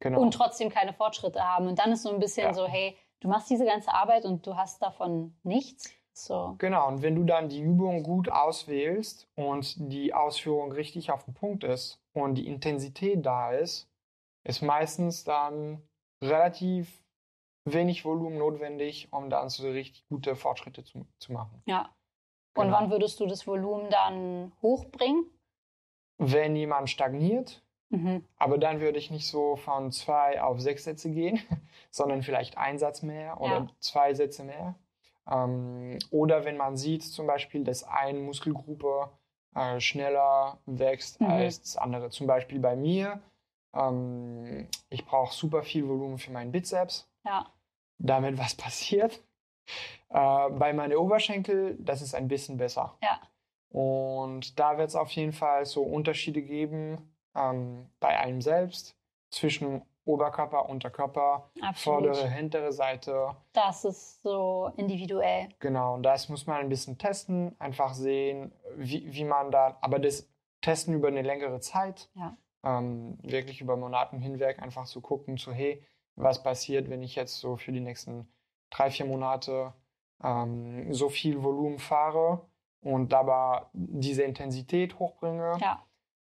[0.00, 0.20] genau.
[0.20, 1.66] Und trotzdem keine Fortschritte haben.
[1.68, 2.54] Und dann ist so ein bisschen Ja.
[2.54, 5.92] so, hey, du machst diese ganze Arbeit und du hast davon nichts.
[6.12, 6.56] So.
[6.58, 11.34] Genau, und wenn du dann die Übung gut auswählst und die Ausführung richtig auf den
[11.34, 13.88] Punkt ist und die Intensität da ist,
[14.48, 15.82] ist meistens dann
[16.22, 17.04] relativ
[17.64, 21.62] wenig Volumen notwendig, um dann so richtig gute Fortschritte zu, zu machen.
[21.66, 21.94] Ja.
[22.56, 22.76] Und Genau.
[22.78, 25.26] wann würdest du das Volumen dann hochbringen?
[26.16, 28.24] Wenn jemand stagniert, Mhm.
[28.36, 31.38] aber dann würde ich nicht so von zwei auf sechs Sätze gehen,
[31.90, 33.66] sondern vielleicht ein Satz mehr oder Ja.
[33.80, 34.74] zwei Sätze mehr.
[35.30, 39.10] Ähm, oder wenn man sieht zum Beispiel, dass eine Muskelgruppe
[39.54, 41.26] äh, schneller wächst Mhm.
[41.28, 42.10] als das andere.
[42.10, 43.20] Zum Beispiel bei mir,
[43.74, 47.46] ähm, ich brauche super viel Volumen für meinen Bizeps, Ja.
[47.98, 49.20] damit was passiert.
[50.10, 52.96] Äh, bei meinen Oberschenkel, das ist ein bisschen besser.
[53.02, 53.20] Ja.
[53.70, 58.96] Und da wird es auf jeden Fall so Unterschiede geben ähm, bei einem selbst
[59.30, 62.06] zwischen Oberkörper, Unterkörper, Absolut.
[62.06, 63.36] vordere, hintere Seite.
[63.52, 65.50] Das ist so individuell.
[65.58, 69.98] Genau, und das muss man ein bisschen testen, einfach sehen, wie, wie man da, aber
[69.98, 70.26] das
[70.62, 72.34] Testen über eine längere Zeit, Ja.
[72.64, 75.82] Ähm, wirklich über Monaten hinweg, einfach zu gucken, so hey,
[76.16, 78.28] was passiert, wenn ich jetzt so für die nächsten
[78.70, 79.72] drei, vier Monate
[80.22, 82.46] ähm, so viel Volumen fahre
[82.80, 85.56] und dabei diese Intensität hochbringe.
[85.60, 85.84] Ja.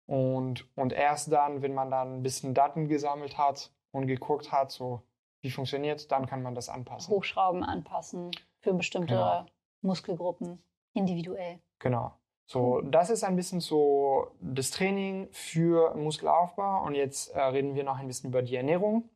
[0.06, 4.72] Und, und erst dann, wenn man dann ein bisschen Daten gesammelt hat und geguckt hat,
[4.72, 5.04] so
[5.42, 7.14] wie funktioniert, dann kann man das anpassen.
[7.14, 9.46] Hochschrauben anpassen für bestimmte Genau.
[9.82, 10.62] Muskelgruppen
[10.94, 11.60] individuell.
[11.80, 12.14] Genau.
[12.50, 16.84] So, das ist ein bisschen so das Training für Muskelaufbau.
[16.86, 19.10] Und jetzt äh, reden wir noch ein bisschen über die Ernährung,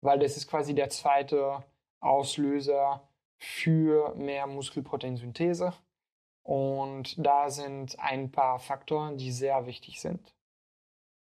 [0.00, 1.62] weil das ist quasi der zweite
[2.00, 3.06] Auslöser
[3.36, 5.74] für mehr Muskelproteinsynthese.
[6.42, 10.34] Und da sind ein paar Faktoren, die sehr wichtig sind.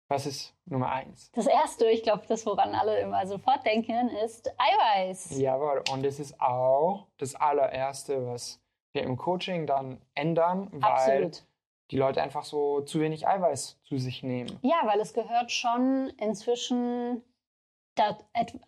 [0.08, 1.32] Was ist Nummer eins?
[1.32, 5.40] Das erste, ich glaube, das, woran alle immer sofort denken, ist Eiweiß.
[5.40, 8.62] Jawohl, und das ist auch das allererste, was
[8.94, 11.44] wir im Coaching dann ändern, weil Absolut.
[11.92, 14.60] die Leute einfach so zu wenig Eiweiß zu sich nehmen.
[14.62, 17.24] Ja, weil es gehört schon inzwischen,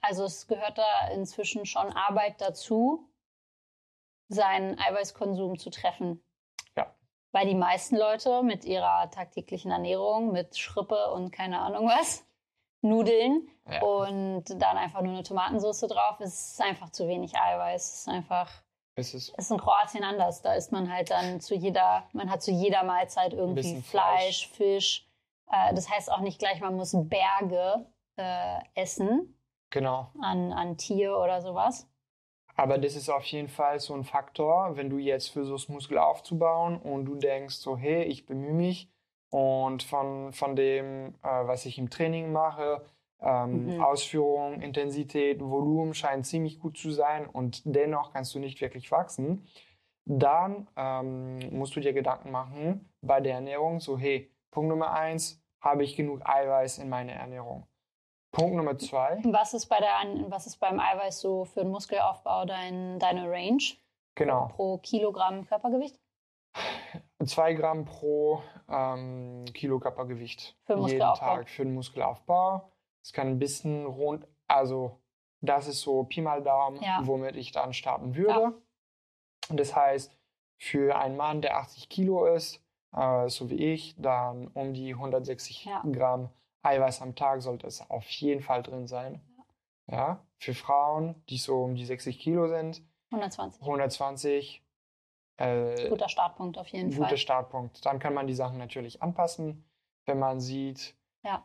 [0.01, 3.09] also es gehört da inzwischen schon Arbeit dazu,
[4.29, 6.23] seinen Eiweißkonsum zu treffen.
[6.75, 6.93] Ja.
[7.31, 12.25] Weil die meisten Leute mit ihrer tagtäglichen Ernährung, mit Schrippe und keine Ahnung was,
[12.81, 13.81] Nudeln Ja.
[13.81, 17.81] und dann einfach nur eine Tomatensauce drauf, es ist einfach zu wenig Eiweiß.
[17.93, 18.62] Es ist einfach,
[18.95, 20.41] ist es ist in Kroatien anders.
[20.41, 24.49] Da isst man halt dann zu jeder, man hat zu jeder Mahlzeit irgendwie bisschen Fleisch,
[24.49, 25.08] Fisch.
[25.51, 27.86] Äh, das heißt auch nicht gleich, man muss Berge
[28.17, 29.38] äh, essen
[29.69, 30.12] genau.
[30.21, 31.88] an, an Tier oder sowas.
[32.56, 36.77] Aber das ist auf jeden Fall so ein Faktor, wenn du jetzt versuchst, Muskel aufzubauen
[36.77, 38.89] und du denkst so, hey, ich bemühe mich
[39.32, 42.86] und von, von dem, äh, was ich im Training mache,
[43.23, 43.81] ähm, Mhm.
[43.81, 49.47] Ausführung, Intensität, Volumen scheint ziemlich gut zu sein und dennoch kannst du nicht wirklich wachsen,
[50.05, 55.41] dann ähm, musst du dir Gedanken machen bei der Ernährung, so, hey, Punkt Nummer eins,
[55.62, 57.65] habe ich genug Eiweiß in meiner Ernährung?
[58.33, 59.93] Punkt Nummer zwei, Was ist, bei der,
[60.29, 63.63] was ist beim Eiweiß so für den Muskelaufbau dein, deine Range
[64.15, 64.47] genau.
[64.47, 65.99] pro Kilogramm Körpergewicht?
[67.25, 70.99] Zwei Gramm pro ähm, Kilo Körpergewicht Für jeden.
[70.99, 72.72] Tag für den Muskelaufbau.
[73.03, 74.99] Es kann ein bisschen rund, also
[75.41, 77.01] das ist so Pi mal Daumen, Ja.
[77.03, 78.53] womit ich dann starten würde.
[79.49, 80.17] Und Das heißt,
[80.57, 82.63] für einen Mann, der 80 Kilo ist,
[82.95, 85.83] äh, so wie ich, dann um die 160 Ja.
[85.91, 86.29] Gramm
[86.61, 89.19] Eiweiß am Tag sollte es auf jeden Fall drin sein.
[89.91, 93.61] Ja, für Frauen, die so um die 60 Kilo sind, 120.
[93.61, 94.63] 120.
[95.37, 97.17] Äh, Guter Startpunkt auf jeden guter Fall.
[97.17, 97.85] Startpunkt.
[97.85, 99.65] Dann kann man die Sachen natürlich anpassen,
[100.05, 101.43] wenn man sieht, Ja.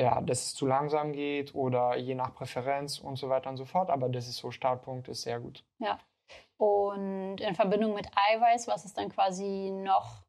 [0.00, 3.64] Ja, dass es zu langsam geht oder je nach Präferenz und so weiter und so
[3.64, 3.90] fort.
[3.90, 5.64] Aber das ist so Startpunkt, ist sehr gut.
[5.78, 5.98] Ja.
[6.56, 10.22] Und in Verbindung mit Eiweiß, was ist dann quasi noch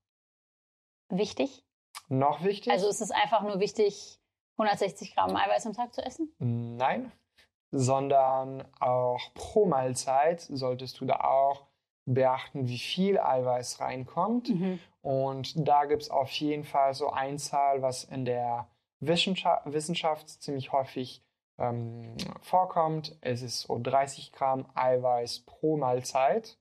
[1.10, 1.64] wichtig?
[2.10, 2.72] Noch wichtig?
[2.72, 4.20] Also ist es einfach nur wichtig,
[4.58, 6.34] 160 Gramm Eiweiß am Tag zu essen?
[6.40, 7.12] Nein,
[7.72, 11.68] sondern auch pro Mahlzeit solltest du da auch
[12.06, 14.50] beachten, wie viel Eiweiß reinkommt.
[14.50, 14.80] Mhm.
[15.02, 18.68] Und da gibt es auf jeden Fall so eine Zahl, was in der
[19.02, 21.22] Wissenschaft, Wissenschaft ziemlich häufig
[21.58, 23.18] ähm, vorkommt.
[23.22, 26.58] Es ist so 30 Gramm Eiweiß pro Mahlzeit.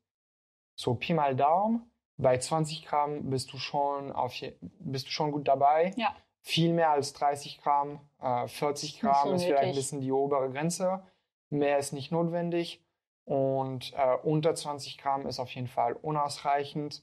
[0.74, 1.90] So Pi mal Daumen.
[2.16, 5.92] Bei 20 Gramm bist du schon, auf, bist du schon gut dabei.
[5.96, 6.14] Ja.
[6.42, 10.50] Viel mehr als 30 Gramm, äh, 40 Nicht Gramm ist vielleicht ein bisschen die obere
[10.50, 11.02] Grenze.
[11.50, 12.82] Mehr ist nicht notwendig.
[13.24, 17.02] Und äh, unter 20 Gramm ist auf jeden Fall unausreichend.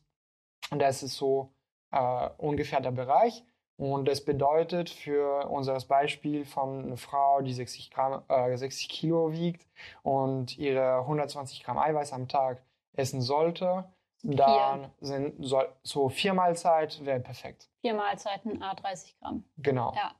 [0.71, 1.53] Und das ist so
[1.91, 3.43] äh, ungefähr der Bereich.
[3.77, 9.31] Und das bedeutet für unser Beispiel von einer Frau, die 60, Gramm, äh, 60 Kilo
[9.31, 9.67] wiegt
[10.01, 12.63] und ihre 120 Gramm Eiweiß am Tag
[12.93, 13.85] essen sollte,
[14.23, 17.69] dann sind soll, so vier Mahlzeit wäre perfekt.
[17.81, 19.43] Vier Mahlzeiten, a 30 Gramm.
[19.57, 19.93] Genau.
[19.95, 20.11] Ja.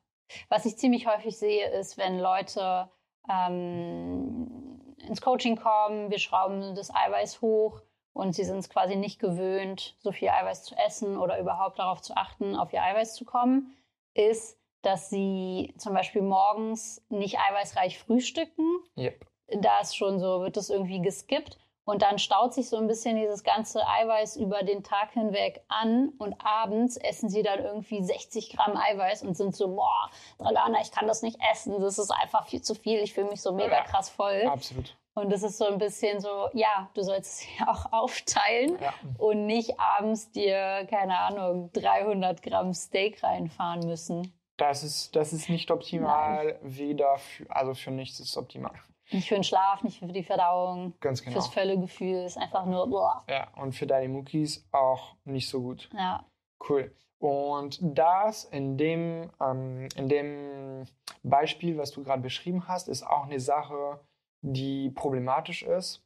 [0.50, 2.90] Was ich ziemlich häufig sehe, ist, wenn Leute
[3.28, 7.82] ähm, ins Coaching kommen, wir schrauben das Eiweiß hoch
[8.18, 12.02] und sie sind es quasi nicht gewöhnt, so viel Eiweiß zu essen oder überhaupt darauf
[12.02, 13.78] zu achten, auf ihr Eiweiß zu kommen,
[14.16, 18.66] ist, dass sie zum Beispiel morgens nicht eiweißreich frühstücken.
[18.98, 19.26] Yep.
[19.62, 21.58] Da ist schon so, wird das irgendwie geskippt.
[21.86, 26.10] Und dann staut sich so ein bisschen dieses ganze Eiweiß über den Tag hinweg an
[26.18, 30.92] und abends essen sie dann irgendwie 60 Gramm Eiweiß und sind so, boah, Dragana, ich
[30.92, 33.78] kann das nicht essen, das ist einfach viel zu viel, ich fühle mich so mega
[33.78, 33.84] Ja.
[33.84, 34.48] krass voll.
[34.48, 34.98] Absolut.
[35.18, 38.94] Und das ist so ein bisschen so, ja, du sollst es ja auch aufteilen Ja.
[39.18, 44.32] und nicht abends dir, keine Ahnung, 300 Gramm Steak reinfahren müssen.
[44.58, 48.74] Das ist, das ist nicht optimal, weder für, also für nichts ist es optimal.
[49.12, 51.34] Nicht für den Schlaf, nicht für die Verdauung, Ganz genau.
[51.34, 53.24] fürs Völlegefühl, ist einfach nur, boah.
[53.30, 55.90] Ja, und für deine Muckis auch nicht so gut.
[55.94, 56.26] Ja,
[56.68, 56.94] Cool.
[57.20, 60.86] Und das in dem, ähm, in dem
[61.24, 64.00] Beispiel, was du gerade beschrieben hast, ist auch eine Sache,
[64.42, 66.04] die problematisch ist.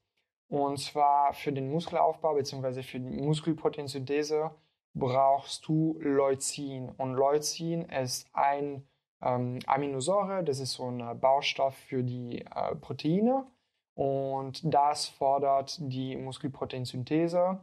[0.50, 2.84] Und zwar für den Muskelaufbau bzw.
[2.84, 4.52] für die Muskelproteinsynthese
[4.94, 6.89] brauchst du Leucin.
[6.89, 8.86] Und Leucin ist ein
[9.22, 13.46] ähm, Aminosäure, das ist so ein Baustoff für die äh, Proteine.
[13.94, 17.60] Und das fordert die Muskelproteinsynthese.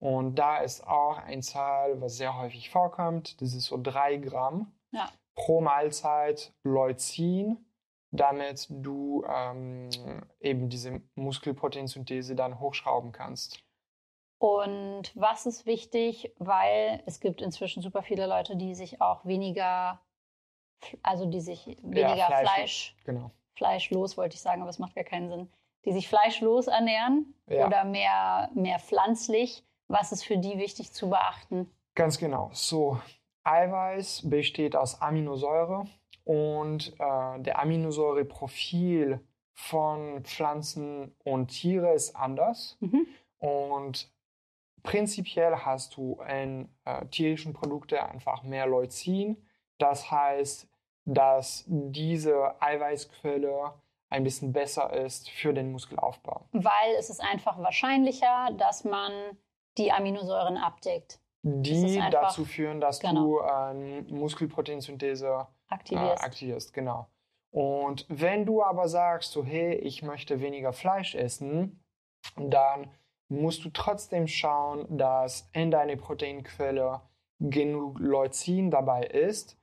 [0.00, 3.40] Und da ist auch eine Zahl, was sehr häufig vorkommt.
[3.40, 5.10] Das ist so drei Gramm Ja.
[5.34, 7.56] pro Mahlzeit Leucin,
[8.10, 9.90] damit du ähm,
[10.40, 13.62] eben diese Muskelproteinsynthese dann hochschrauben kannst.
[14.40, 20.00] Und was ist wichtig, weil es gibt inzwischen super viele Leute, die sich auch weniger,
[21.02, 23.30] also die sich weniger Fleisch- Fleisch, Genau.
[23.56, 25.52] fleischlos, wollte ich sagen, aber es macht gar keinen Sinn,
[25.84, 27.66] die sich fleischlos ernähren Ja.
[27.66, 29.64] oder mehr, mehr pflanzlich.
[29.88, 31.68] Was ist für die wichtig zu beachten?
[31.96, 32.50] Ganz genau.
[32.52, 33.00] So,
[33.42, 35.86] Eiweiß besteht aus Aminosäure
[36.28, 39.18] und äh, der Aminosäureprofil
[39.54, 42.76] von Pflanzen und Tiere ist anders.
[42.80, 43.06] Mhm.
[43.38, 44.12] Und
[44.82, 49.42] prinzipiell hast du in äh, tierischen Produkten einfach mehr Leucin.
[49.78, 50.68] Das heißt,
[51.06, 53.72] dass diese Eiweißquelle
[54.10, 56.44] ein bisschen besser ist für den Muskelaufbau.
[56.52, 59.12] Weil es ist einfach wahrscheinlicher, dass man
[59.78, 63.22] die Aminosäuren abdeckt, Die einfach- dazu führen, dass genau.
[63.22, 66.22] du äh, Muskelproteinsynthese äh, aktivierst.
[66.24, 66.72] aktivierst.
[66.74, 67.06] Genau.
[67.50, 71.82] Und wenn du aber sagst, so hey, ich möchte weniger Fleisch essen,
[72.36, 72.90] dann
[73.30, 77.00] musst du trotzdem schauen, dass in deiner Proteinquelle
[77.40, 79.56] genug Leucin dabei ist.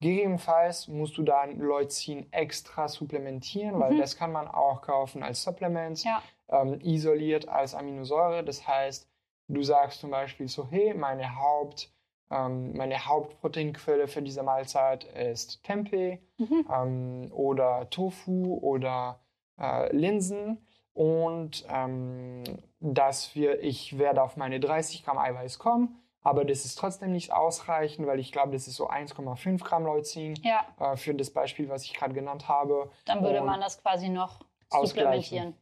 [0.00, 3.98] Gegebenenfalls musst du dann Leucin extra supplementieren, weil Mhm.
[3.98, 6.22] das kann man auch kaufen als Supplement, Ja.
[6.48, 8.44] ähm, isoliert als Aminosäure.
[8.44, 9.08] Das heißt,
[9.48, 11.92] du sagst zum Beispiel so, hey, meine Haupt,
[12.30, 16.66] ähm, meine Hauptproteinquelle für diese Mahlzeit ist Tempeh Mhm.
[16.72, 19.18] ähm, oder Tofu oder
[19.60, 20.64] äh, Linsen
[20.94, 22.44] und ähm,
[22.80, 27.32] dass wir, ich werde auf meine 30 Gramm Eiweiß kommen, aber das ist trotzdem nicht
[27.32, 31.68] ausreichend, weil ich glaube, das ist so 1,5 Gramm Leucin Ja, äh, für das Beispiel,
[31.68, 32.90] was ich gerade genannt habe.
[33.06, 34.40] dann würde Und man das quasi noch
[34.70, 34.86] ausgleichen.
[34.88, 35.54] supplementieren.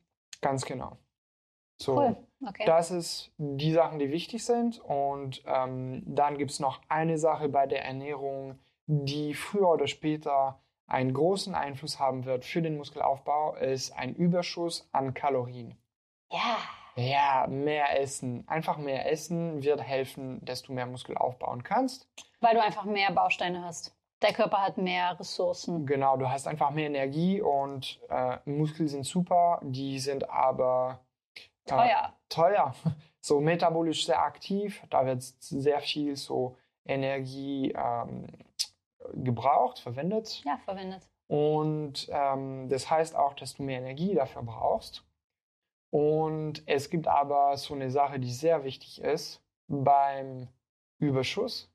[0.42, 0.96] Ganz genau.
[1.78, 2.16] So, Cool.
[2.46, 2.64] Okay.
[2.66, 4.78] das ist die Sachen, die wichtig sind.
[4.80, 10.60] Und ähm, dann gibt es noch eine Sache bei der Ernährung, die früher oder später
[10.86, 15.76] einen großen Einfluss haben wird für den Muskelaufbau, ist ein Überschuss an Kalorien.
[16.30, 16.56] ja.
[16.98, 18.44] Ja, mehr essen.
[18.48, 22.08] Einfach mehr essen wird helfen, dass du mehr Muskel aufbauen kannst.
[22.40, 23.94] Weil du einfach mehr Bausteine hast.
[24.22, 25.84] Der Körper hat mehr Ressourcen.
[25.84, 31.00] Genau, du hast einfach mehr Energie und äh, Muskeln sind super, die sind aber
[31.66, 32.12] äh, Teuer.
[32.28, 32.74] teuer.
[33.20, 38.26] So metabolisch sehr aktiv, da wird sehr viel so Energie ähm,
[39.14, 40.42] gebraucht, verwendet.
[40.44, 41.08] Ja, verwendet.
[41.26, 45.04] Und ähm, das heißt auch, dass du mehr Energie dafür brauchst.
[45.90, 50.48] Und es gibt aber so eine Sache, die sehr wichtig ist beim
[50.98, 51.68] Überschuss.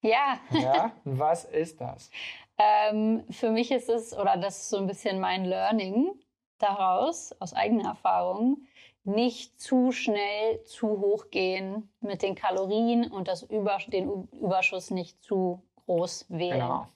[0.00, 2.10] Ja, Ja, was ist das?
[2.56, 6.12] ähm, für mich ist es, oder das ist so ein bisschen mein Learning
[6.58, 8.66] daraus, aus eigener Erfahrung,
[9.08, 15.22] nicht zu schnell zu hoch gehen mit den Kalorien und das Über den Überschuss nicht
[15.22, 16.60] zu groß wählen.
[16.60, 16.86] Genau.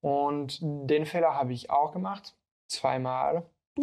[0.00, 2.36] Und den Fehler habe ich auch gemacht.
[2.68, 3.50] Zweimal.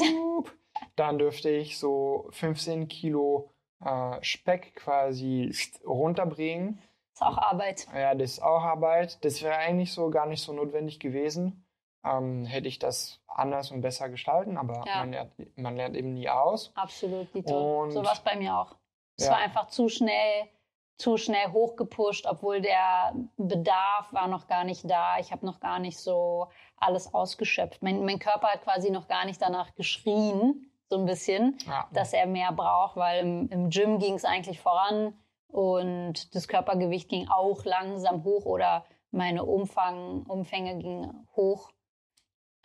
[0.95, 3.49] Dann dürfte ich so 15 Kilo
[3.83, 5.53] äh, Speck quasi
[5.85, 6.81] runterbringen.
[7.13, 7.87] Ist auch Arbeit.
[7.93, 9.23] Ja, das ist auch Arbeit.
[9.23, 11.64] Das wäre eigentlich so gar nicht so notwendig gewesen.
[12.05, 14.99] Ähm, hätte ich das anders und besser gestalten, aber Ja.
[14.99, 16.71] man, lernt, man lernt eben nie aus.
[16.75, 17.81] Absolut, Dito.
[17.83, 18.75] Und- So war es bei mir auch.
[19.17, 19.31] Es Ja.
[19.31, 20.47] war einfach zu schnell,
[20.97, 25.17] zu schnell hochgepusht, obwohl der Bedarf war noch gar nicht da.
[25.19, 26.47] Ich habe noch gar nicht so
[26.77, 27.81] alles ausgeschöpft.
[27.81, 31.87] Mein, mein Körper hat quasi noch gar nicht danach geschrien, so ein bisschen, Ja.
[31.91, 35.13] dass er mehr braucht, weil im, im Gym ging es eigentlich voran
[35.47, 41.71] und das Körpergewicht ging auch langsam hoch oder meine Umfang, Umfänge gingen hoch,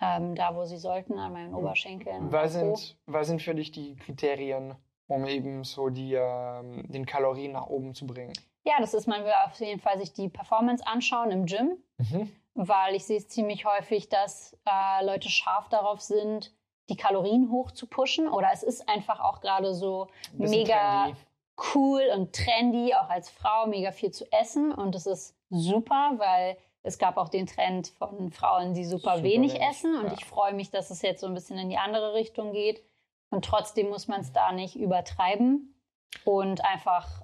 [0.01, 2.31] ähm, da wo sie sollten, an meinen Oberschenkeln.
[2.33, 2.77] Was hoch.
[2.77, 4.75] sind, was sind für dich die Kriterien,
[5.09, 8.33] um eben so die, ähm, den Kalorien nach oben zu bringen?
[8.65, 12.31] Ja, das ist, man will auf jeden Fall sich die Performance anschauen im Gym, Mhm.
[12.55, 16.55] weil ich sehe es ziemlich häufig, dass äh, Leute scharf darauf sind,
[16.91, 18.29] die Kalorien hoch zu pushen.
[18.29, 21.21] Oder es ist einfach auch gerade so mega trendy.
[21.75, 24.73] cool und trendy, auch als Frau mega viel zu essen.
[24.73, 29.23] Und das ist super, weil es gab auch den Trend von Frauen, die super, Super
[29.23, 29.97] wenig, wenig, essen.
[29.97, 30.13] Und ja.
[30.15, 32.83] ich freue mich, dass es jetzt so ein bisschen in die andere Richtung geht.
[33.31, 35.75] Und trotzdem muss man es da nicht übertreiben
[36.25, 37.23] und einfach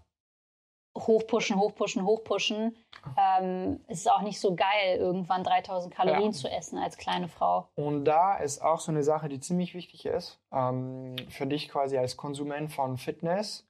[0.96, 2.76] hochpushen, hochpushen, hochpushen.
[3.18, 6.32] Ähm, es ist auch nicht so geil, irgendwann 3000 Kalorien Ja.
[6.32, 7.68] zu essen als kleine Frau.
[7.74, 11.98] Und da ist auch so eine Sache, die ziemlich wichtig ist, ähm, für dich quasi
[11.98, 13.66] als Konsument von Fitness,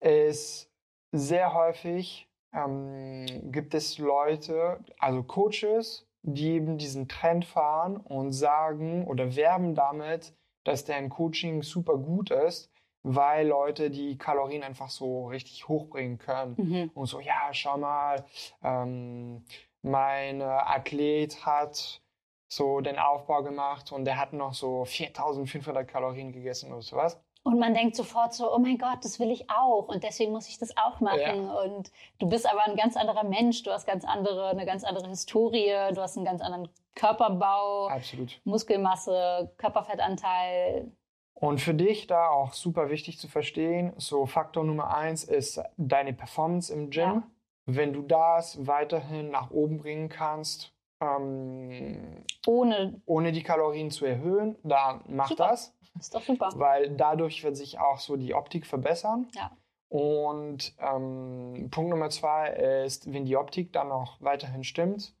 [0.00, 0.70] ist
[1.12, 9.06] sehr häufig ähm, gibt es Leute, also Coaches, die eben diesen Trend fahren und sagen
[9.06, 10.34] oder werben damit,
[10.64, 12.70] dass deren Coaching super gut ist,
[13.02, 16.54] weil Leute die Kalorien einfach so richtig hochbringen können.
[16.56, 16.90] Mhm.
[16.94, 18.24] Und so, ja, schau mal,
[18.62, 19.44] ähm,
[19.82, 22.02] mein äh, Athlet hat
[22.50, 27.20] so den Aufbau gemacht und der hat noch so 4500 Kalorien gegessen oder sowas.
[27.48, 30.50] Und man denkt sofort so, oh mein Gott, das will ich auch und deswegen muss
[30.50, 31.48] ich das auch machen.
[31.48, 35.08] Und du bist aber ein ganz anderer Mensch, du hast ganz andere, eine ganz andere
[35.08, 38.38] Historie, du hast einen ganz anderen Körperbau, Absolut.
[38.44, 40.92] Muskelmasse, Körperfettanteil.
[41.32, 46.12] Und für dich da auch super wichtig zu verstehen, so Faktor Nummer eins ist deine
[46.12, 47.00] Performance im Gym.
[47.02, 47.22] Ja.
[47.64, 54.56] Wenn du das weiterhin nach oben bringen kannst, ähm, Ohne, ohne die Kalorien zu erhöhen,
[54.64, 55.48] dann mach Super.
[55.48, 55.77] das.
[56.00, 56.50] Ist doch super.
[56.54, 59.28] weil dadurch wird sich auch so die Optik verbessern.
[59.34, 59.50] Ja.
[59.88, 62.50] Und ähm, Punkt Nummer zwei
[62.84, 65.14] ist, wenn die Optik dann noch weiterhin stimmt,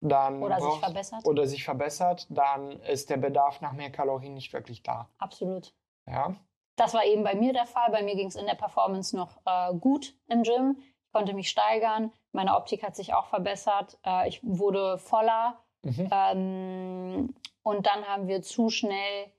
[0.00, 1.26] dann Oder sich brauchst- verbessert.
[1.26, 5.08] oder sich verbessert, dann ist der Bedarf nach mehr Kalorien nicht wirklich da.
[5.18, 5.72] Absolut.
[6.06, 6.34] Ja,
[6.76, 7.90] Das war eben bei mir der Fall.
[7.90, 10.76] Bei mir ging es in der Performance noch äh, gut im Gym.
[10.78, 12.12] Ich konnte mich steigern.
[12.32, 13.96] Meine Optik hat sich auch verbessert.
[14.04, 15.62] Äh, ich wurde voller.
[15.82, 16.10] mhm.
[16.12, 19.32] Ähm, und dann haben wir zu schnell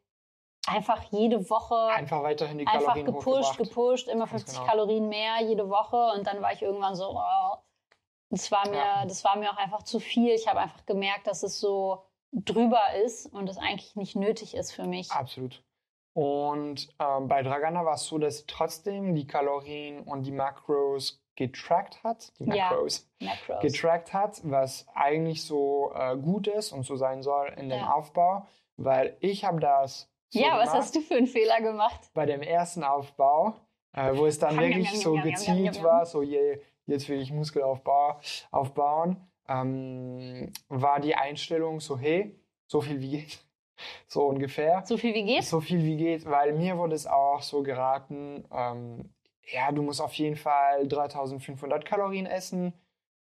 [0.68, 4.70] einfach jede Woche einfach weiterhin die einfach Kalorien gepusht, gepusht, immer Ganz 50 genau.
[4.70, 6.12] Kalorien mehr jede Woche.
[6.18, 7.58] Und dann war ich irgendwann so, oh,
[8.30, 9.06] das war mir, Ja.
[9.06, 10.32] das war mir auch einfach zu viel.
[10.34, 14.72] Ich habe einfach gemerkt, dass es so drüber ist und es eigentlich nicht nötig ist
[14.72, 15.12] für mich.
[15.12, 15.64] Absolut.
[16.14, 21.22] Und ähm, bei Dragana war es so, dass sie trotzdem die Kalorien und die Makros
[21.36, 22.32] getrackt hat.
[22.40, 22.70] Die Ja.
[22.70, 23.10] Makros.
[23.22, 23.62] Macros.
[23.62, 27.94] getrackt hat, was eigentlich so äh, gut ist und so sein soll in dem Ja.
[27.94, 28.48] Aufbau,
[28.78, 30.10] weil ich habe das
[30.42, 32.00] ja, was gemacht, hast du für einen Fehler gemacht?
[32.14, 33.56] bei dem ersten Aufbau,
[33.94, 38.20] äh, wo es dann wirklich so gezielt war, so je, jetzt will ich Muskelaufbau
[38.52, 39.18] aufbauen,
[39.48, 43.46] ähm, war die Einstellung so, hey, so viel wie geht,
[44.08, 44.84] so ungefähr.
[44.86, 45.44] So viel wie geht?
[45.44, 49.14] So viel wie geht, weil mir wurde es auch so geraten, ähm,
[49.52, 52.74] ja, du musst auf jeden Fall 3500 Kalorien essen,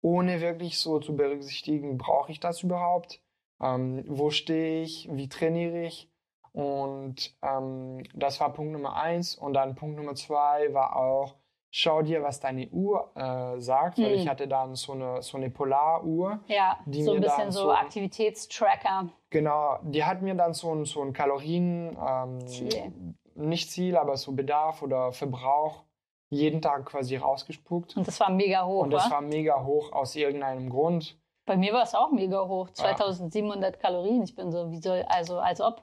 [0.02, 3.22] ohne wirklich so zu berücksichtigen, brauche ich das überhaupt?
[3.60, 5.08] Ähm, wo stehe ich?
[5.12, 6.09] Wie trainiere ich?
[6.52, 9.34] Und ähm, das war Punkt Nummer eins.
[9.36, 11.34] Und dann Punkt Nummer zwei war auch,
[11.70, 14.14] schau dir, was deine Uhr äh, sagt, weil Hm.
[14.14, 16.40] ich hatte dann so eine, so eine Polaruhr.
[16.46, 19.08] Ja, Die so ein mir bisschen so, so- Aktivitätstracker.
[19.30, 22.92] Genau, die hat mir dann so ein, so ein Kalorien, ähm, Ziel.
[23.36, 25.84] nicht Ziel, aber so Bedarf oder Verbrauch
[26.30, 27.96] jeden Tag quasi rausgespuckt.
[27.96, 29.14] Und das war mega hoch, Und das wa?
[29.16, 31.16] war mega hoch aus irgendeinem Grund.
[31.46, 32.68] Bei mir war es auch mega hoch.
[32.68, 32.74] Ja.
[32.74, 34.22] 2700 Kalorien.
[34.22, 35.82] Ich bin so, wie soll, also als ob.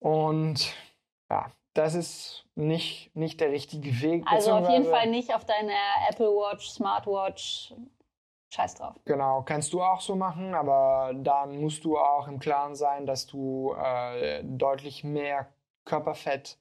[0.00, 0.74] Und
[1.30, 4.24] ja, das ist nicht, nicht der richtige Weg.
[4.26, 5.72] Also auf jeden Fall nicht auf deine
[6.08, 7.74] Apple Watch, Smartwatch.
[8.50, 8.94] Scheiß drauf.
[9.04, 13.26] Genau, kannst du auch so machen, aber dann musst du auch im Klaren sein, dass
[13.26, 15.48] du äh, deutlich mehr
[15.84, 16.58] Körperfett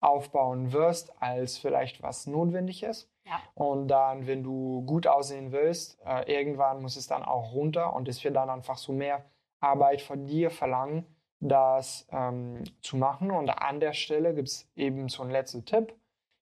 [0.00, 3.10] aufbauen wirst, als vielleicht was notwendig ist.
[3.26, 3.40] Ja.
[3.54, 8.06] Und dann, wenn du gut aussehen willst, äh, irgendwann muss es dann auch runter und
[8.06, 9.24] es wird dann einfach so mehr
[9.60, 11.06] Arbeit von dir verlangen,
[11.48, 13.30] das ähm, zu machen.
[13.30, 15.94] Und an der Stelle gibt es eben so einen letzten Tipp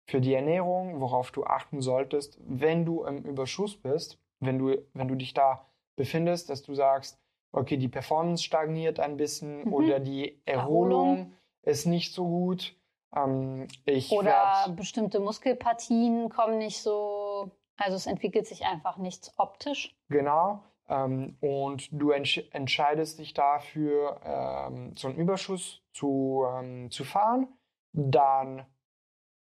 [0.07, 5.09] für die Ernährung, worauf du achten solltest, wenn du im Überschuss bist, wenn du, wenn
[5.09, 7.19] du dich da befindest, dass du sagst,
[7.53, 9.73] okay, die Performance stagniert ein bisschen Mhm.
[9.75, 11.33] oder die Erholung, Erholung.
[11.63, 12.75] ist nicht so gut.
[13.15, 17.51] Ähm, ich Oder bestimmte Muskelpartien kommen nicht so.
[17.77, 19.95] Also es entwickelt sich einfach nichts optisch.
[20.09, 20.63] Genau.
[20.93, 27.49] Ähm, und du entsch entscheidest dich dafür, ähm, so einen Überschuss zu, ähm, zu fahren.
[27.95, 28.67] Dann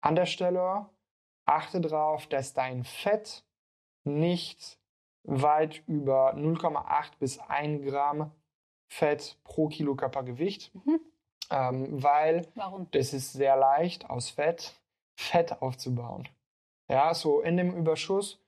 [0.02, 0.90] an der Stelle
[1.46, 3.44] achte darauf, dass dein Fett
[4.06, 4.80] nicht
[5.24, 8.32] weit über 0,8 bis 1 Gramm
[8.90, 11.00] Fett pro Kilo Körpergewicht, Mhm.
[11.50, 12.88] ähm, weil Warum?
[12.92, 14.80] das ist sehr leicht aus Fett
[15.16, 16.28] Fett aufzubauen.
[16.90, 18.40] Ja, so in dem Überschuss,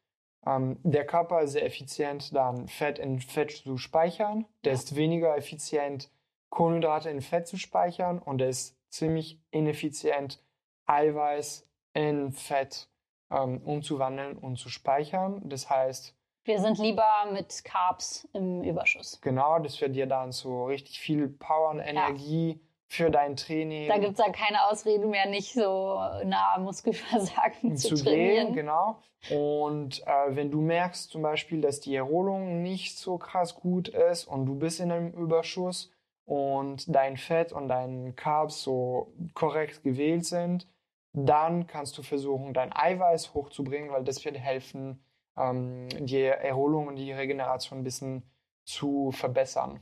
[0.45, 4.45] ähm, der Körper ist sehr effizient, dann Fett in Fett zu speichern.
[4.63, 4.77] Der Ja.
[4.79, 6.09] ist weniger effizient,
[6.49, 10.41] Kohlenhydrate in Fett zu speichern und der ist ziemlich ineffizient,
[10.85, 12.87] Eiweiß in Fett
[13.31, 15.41] ähm, umzuwandeln und zu speichern.
[15.49, 19.19] Das heißt, Wir sind lieber mit Carbs im Überschuss.
[19.21, 23.87] genau, das wird dir dann so richtig viel Power und Energie für dein Training.
[23.87, 28.47] Da gibt es dann keine Ausrede mehr, nicht so nah am Muskelversagen zu, zu trainieren.
[28.47, 28.99] gehen, genau.
[29.29, 34.25] Und äh, wenn du merkst zum Beispiel, dass die Erholung nicht so krass gut ist
[34.25, 35.91] und du bist in einem Überschuss
[36.25, 40.67] und dein Fett und dein Carbs so korrekt gewählt sind,
[41.13, 45.03] dann kannst du versuchen, dein Eiweiß hochzubringen, weil das wird helfen,
[45.37, 48.23] ähm, die Erholung und die Regeneration ein bisschen
[48.63, 49.81] zu verbessern.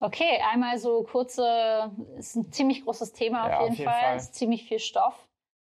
[0.00, 4.00] Okay, einmal so kurze, ist ein ziemlich großes Thema auf Ja, jeden, auf jeden Fall.
[4.02, 4.16] Fall.
[4.16, 5.14] Ist ziemlich viel Stoff.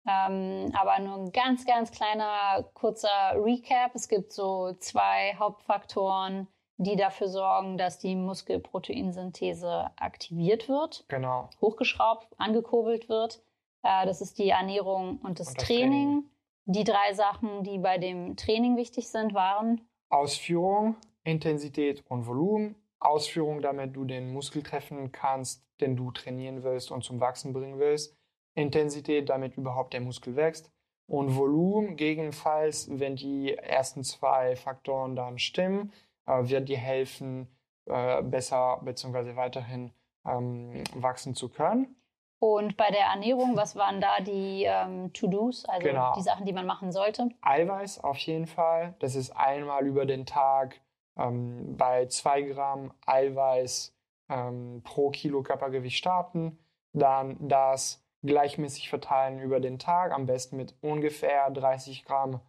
[0.07, 3.95] Ähm, aber nur ein ganz, ganz kleiner, kurzer Recap.
[3.95, 6.47] Es gibt so zwei Hauptfaktoren,
[6.77, 11.49] die dafür sorgen, dass die Muskelproteinsynthese aktiviert wird, Genau.
[11.61, 13.43] hochgeschraubt, angekurbelt wird.
[13.83, 15.91] Äh, das ist die Ernährung und das, Und das Training.
[15.91, 16.31] Training.
[16.67, 22.75] Die drei Sachen, die bei dem Training wichtig sind, waren Ausführung, Intensität und Volumen.
[23.05, 27.79] Ausführung, damit du den Muskel treffen kannst, den du trainieren willst und zum Wachsen bringen
[27.79, 28.17] willst.
[28.55, 30.71] Intensität, damit überhaupt der Muskel wächst.
[31.07, 35.93] Und Volumen, gegebenenfalls, wenn die ersten zwei Faktoren dann stimmen,
[36.27, 37.49] äh, wird dir helfen,
[37.87, 39.37] äh, besser bzw.
[39.37, 39.93] weiterhin
[40.27, 41.97] ähm, wachsen zu können.
[42.39, 46.13] Und bei der Ernährung, was waren da die ähm, To-Dos, also Genau.
[46.15, 47.29] die Sachen, die man machen sollte?
[47.43, 48.95] Eiweiß auf jeden Fall.
[48.99, 50.81] Das ist einmal über den Tag
[51.17, 53.95] ähm, bei 2 Gramm Eiweiß
[54.29, 56.59] ähm, pro Kilo Körpergewicht starten.
[56.93, 62.41] Dann das gleichmäßig verteilen über den Tag, am besten mit ungefähr 30 Gramm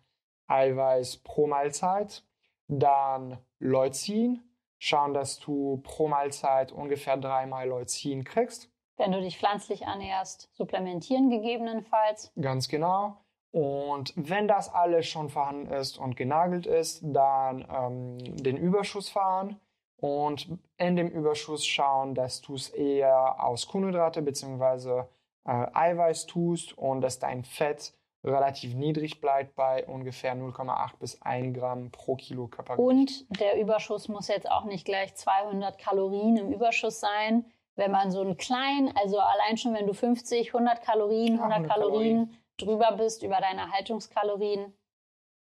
[0.47, 2.23] Eiweiß pro Mahlzeit.
[2.67, 4.41] Dann Leucin.
[4.77, 8.69] Schauen, dass du pro Mahlzeit ungefähr dreimal Leucin kriegst.
[8.97, 12.31] Wenn du dich pflanzlich ernährst, supplementieren gegebenenfalls.
[12.39, 13.17] Ganz genau.
[13.55, 19.61] Und wenn das alles schon vorhanden ist und genagelt ist, dann ähm, den Überschuss fahren
[19.95, 25.03] und in dem Überschuss schauen, dass du es eher aus Kohlenhydrate bzw.
[25.45, 27.93] Äh, Eiweiß tust und dass dein Fett
[28.25, 33.25] relativ niedrig bleibt bei ungefähr 0,8 bis 1 Gramm pro Kilo Körpergewicht.
[33.29, 37.45] Und der Überschuss muss jetzt auch nicht gleich 200 Kalorien im Überschuss sein.
[37.77, 41.53] Wenn man so einen kleinen, also allein schon, wenn du 50, 100 Kalorien, Ja, 100
[41.53, 44.73] 100 Kalorien drüber bist über deine Haltungskalorien,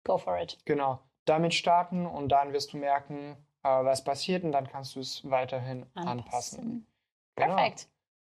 [0.03, 0.57] go for it.
[0.65, 4.99] Genau, damit starten und dann wirst du merken, äh, was passiert und dann kannst du
[4.99, 6.87] es weiterhin anpassen.
[7.35, 7.55] Genau.
[7.55, 7.87] Perfekt.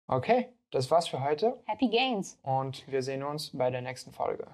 [0.08, 2.40] Okay, das war's für heute Happy Gains.
[2.44, 4.48] und wir sehen uns bei der nächsten Folge.